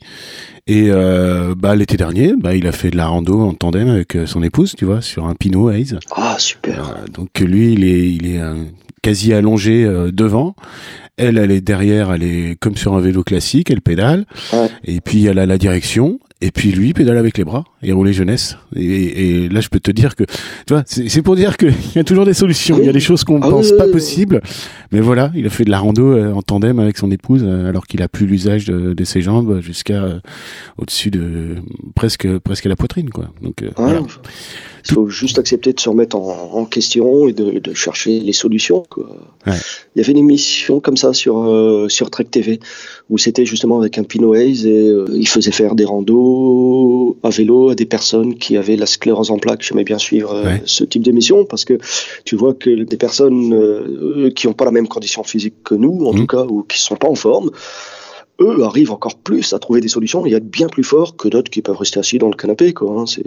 [0.67, 4.17] Et euh, bah l'été dernier, bah il a fait de la rando en tandem avec
[4.25, 5.97] son épouse, tu vois, sur un Pinot Haze.
[6.11, 7.03] Ah super.
[7.13, 8.41] Donc lui, il est, il est
[9.01, 10.55] quasi allongé devant.
[11.15, 14.25] Elle, elle est derrière, elle est comme sur un vélo classique, elle pédale.
[14.51, 14.69] Ouais.
[14.83, 18.11] Et puis elle a la direction et puis lui, pédale avec les bras et rouler
[18.11, 18.57] jeunesse.
[18.75, 21.99] Et, et, là, je peux te dire que, tu vois, c'est pour dire qu'il y
[21.99, 22.77] a toujours des solutions.
[22.79, 24.41] Il y a des choses qu'on ne ah pense pas possibles.
[24.91, 27.69] Mais voilà, il a fait de la rando euh, en tandem avec son épouse, euh,
[27.69, 30.19] alors qu'il a plus l'usage de, de, ses jambes jusqu'à euh,
[30.77, 31.55] au-desdessus de
[31.95, 33.29] presque presque à la poitrine, quoi.
[33.41, 34.01] Donc voilà.
[34.85, 38.33] Il faut juste accepter de se remettre en, en question et de, de, chercher les
[38.33, 38.83] solutions.
[38.89, 39.05] Quoi.
[39.47, 39.53] Ouais.
[39.95, 42.59] Il y avait une émission comme ça sur euh, sur Trek TV
[43.09, 46.32] où c'était justement avec un Pinot Haze et il faisait faire des randos
[47.23, 49.63] à vélo à des personnes qui avaient la sclérose en plaques.
[49.63, 50.61] J'aimais bien suivre euh, ouais.
[50.65, 51.77] ce type d'émission parce que
[52.25, 56.05] tu vois que des personnes euh, qui n'ont pas la même condition physique que nous,
[56.05, 56.17] en Mmh.
[56.17, 57.51] tout cas, ou qui sont pas en forme,
[58.41, 61.27] eux arrivent encore plus à trouver des solutions et à être bien plus forts que
[61.27, 62.73] d'autres qui peuvent rester assis dans le canapé.
[62.73, 63.05] Quoi, hein.
[63.05, 63.23] C'est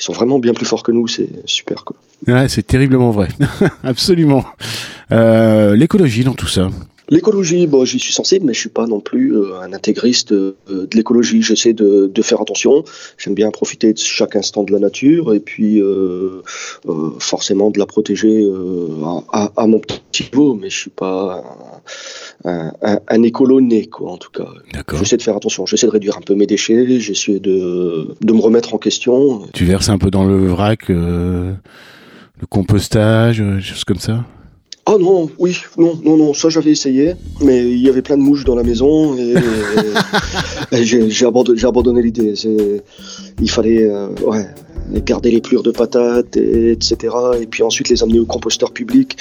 [0.00, 1.94] ils sont vraiment bien plus forts que nous, c'est super quoi.
[2.26, 3.28] Ouais, c'est terriblement vrai,
[3.84, 4.44] absolument.
[5.12, 6.70] Euh, L'écologie dans tout ça.
[7.10, 10.54] L'écologie, bon, j'y suis sensible, mais je suis pas non plus euh, un intégriste euh,
[10.68, 11.42] de l'écologie.
[11.42, 12.84] J'essaie de, de, faire attention.
[13.18, 16.42] J'aime bien profiter de chaque instant de la nature et puis euh,
[17.18, 18.48] forcément de la protéger
[19.04, 20.54] à, à, à, mon petit niveau.
[20.54, 21.42] Mais je suis pas
[22.44, 24.46] un, un, un écolo né, quoi, en tout cas.
[24.96, 25.66] J'essaie de faire attention.
[25.66, 27.00] J'essaie de réduire un peu mes déchets.
[27.00, 29.48] J'essaie de, de me remettre en question.
[29.52, 31.56] Tu verses un peu dans le vrac, le
[32.48, 34.24] compostage, choses comme ça?
[34.86, 38.22] Ah non, oui, non, non, non, ça j'avais essayé, mais il y avait plein de
[38.22, 39.34] mouches dans la maison et,
[40.72, 42.34] et j'ai abandonné, abandonné l'idée.
[43.40, 44.46] Il fallait euh, ouais,
[45.04, 46.96] garder les plures de patates, et, etc.
[47.40, 49.16] Et puis ensuite les amener au composteur public.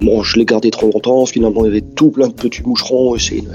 [0.00, 3.14] Bon, je l'ai gardé trop longtemps, finalement il y avait tout plein de petits moucherons
[3.14, 3.54] et c'est une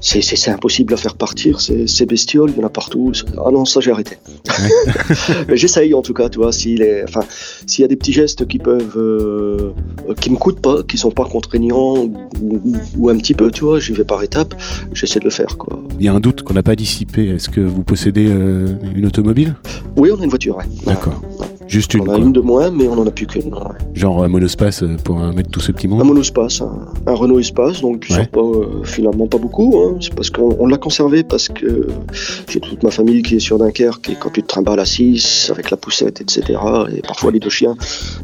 [0.00, 3.12] c'est impossible à faire partir ces, bestioles, il y en a partout.
[3.44, 4.16] Ah non, ça j'ai arrêté.
[5.48, 7.20] Mais j'essaye en tout cas, tu vois, s'il enfin,
[7.66, 9.72] s'il y a des petits gestes qui peuvent, euh,
[10.20, 13.64] qui me coûtent pas, qui sont pas contraignants ou, ou, ou un petit peu, tu
[13.64, 14.54] vois, j'y vais par étapes,
[14.92, 15.82] j'essaie de le faire, quoi.
[15.98, 17.28] Il y a un doute qu'on n'a pas dissipé.
[17.28, 19.56] Est-ce que vous possédez euh, une automobile?
[19.96, 20.64] Oui, on a une voiture, ouais.
[20.86, 21.20] D'accord.
[21.68, 22.08] Juste une.
[22.08, 23.52] On a une de moins, mais on en a plus qu'une.
[23.52, 23.60] Ouais.
[23.94, 27.82] Genre un monospace pour mettre tout ce petit monde Un monospace, un, un Renault Espace,
[27.82, 28.26] donc ouais.
[28.26, 29.78] pas, euh, finalement pas beaucoup.
[29.78, 29.98] Hein.
[30.00, 31.88] C'est parce qu'on l'a conservé parce que
[32.48, 35.50] j'ai toute ma famille qui est sur Dunkerque et quand tu te trimbales à 6
[35.50, 36.58] avec la poussette, etc.
[36.94, 37.76] Et parfois les deux chiens,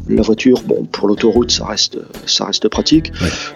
[0.09, 3.11] la voiture, bon, pour l'autoroute, ça reste, ça reste pratique.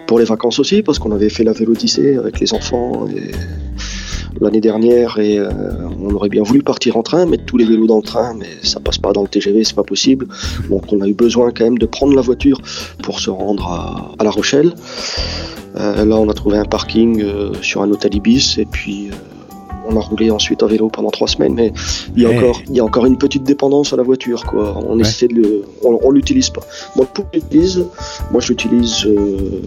[0.06, 3.06] Pour les vacances aussi, parce qu'on avait fait la Vélodyssée avec les enfants.
[3.08, 3.32] Et
[4.40, 5.50] l'année dernière et euh,
[6.00, 8.46] on aurait bien voulu partir en train, mettre tous les vélos dans le train, mais
[8.62, 10.26] ça passe pas dans le TGV, c'est pas possible.
[10.68, 12.60] Donc on a eu besoin quand même de prendre la voiture
[13.02, 14.74] pour se rendre à, à La Rochelle.
[15.76, 19.10] Euh, là on a trouvé un parking euh, sur un hôtel Ibis et puis
[19.88, 21.72] on a roulé ensuite à vélo pendant trois semaines, mais
[22.14, 24.44] il y a, encore, il y a encore une petite dépendance à la voiture.
[24.44, 24.76] Quoi.
[24.86, 25.00] On Ouais.
[25.02, 26.60] essaie de le, on, on l'utilise pas.
[26.96, 27.84] Moi, pour l'utilise,
[28.30, 29.62] moi je l'utilise euh,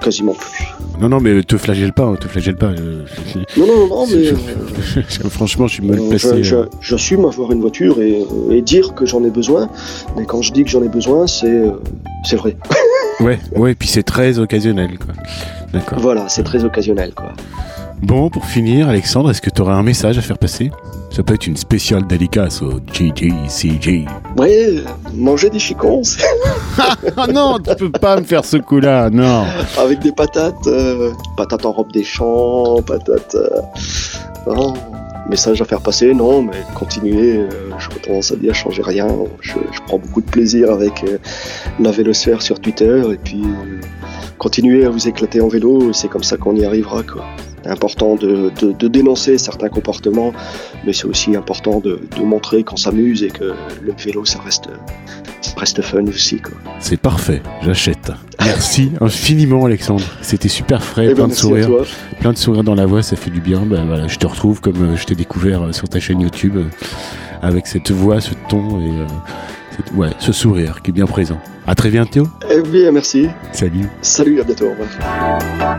[0.00, 0.64] quasiment plus.
[1.00, 2.66] Non, non, mais te flagelle pas, hein, te flagelle pas.
[2.66, 3.04] euh,
[3.56, 6.28] Non, non, non, mais euh, Franchement, je suis mal placé.
[6.52, 6.66] euh.
[6.80, 9.68] J'assume avoir une voiture et, et dire que j'en ai besoin.
[10.16, 12.56] Mais quand je dis que j'en ai besoin, c'est vrai.
[13.20, 15.14] Ouais, ouais, puis c'est très occasionnel, quoi.
[15.72, 15.98] D'accord.
[16.00, 17.12] Voilà, c'est très occasionnel.
[17.14, 17.32] Quoi.
[18.06, 20.70] Bon, pour finir, Alexandre, est-ce que tu aurais un message à faire passer?
[21.10, 24.04] Ça peut être une spéciale dédicace au GGCG.
[24.36, 24.74] Ouais,
[25.14, 26.22] manger des chicons c'est-
[27.16, 29.44] Ah non, tu peux pas me faire ce coup-là, non.
[29.80, 33.36] avec des patates, euh, patates en robe des champs, patates.
[33.36, 33.60] euh,
[34.52, 34.74] non,
[35.30, 37.38] message à faire passer, non, mais continuez.
[37.38, 37.48] euh,
[37.78, 39.06] J'aurais tendance à dire, changez rien.
[39.40, 41.16] Je, je prends beaucoup de plaisir avec euh,
[41.80, 43.42] la vélosphère sur Twitter et puis
[44.44, 45.92] continuez à vous éclater en vélo.
[45.94, 47.02] C'est comme ça qu'on y arrivera.
[47.02, 47.24] Quoi.
[47.62, 50.32] C'est important de, de- de dénoncer certains comportements,
[50.84, 54.66] mais c'est aussi important de, de montrer qu'on s'amuse et que le vélo, ça reste,
[55.40, 56.40] ça reste fun aussi.
[56.40, 56.52] Quoi.
[56.78, 58.12] C'est parfait, j'achète.
[58.38, 60.04] Merci infiniment, Alexandre.
[60.20, 61.70] C'était super frais, Eh ben, plein de sourires.
[62.20, 63.60] Plein de sourires dans la voix, ça fait du bien.
[63.64, 66.56] Ben, voilà, je te retrouve comme euh, je t'ai découvert euh, sur ta chaîne YouTube,
[66.58, 66.64] euh,
[67.40, 69.06] avec cette voix, ce ton et euh,
[69.94, 71.40] ouais, ce sourire qui est bien présent.
[71.66, 72.26] À très bientôt.
[72.50, 73.28] Eh bien, merci.
[73.52, 73.86] Salut.
[74.02, 74.66] Salut, à bientôt.
[74.66, 75.78] Au revoir.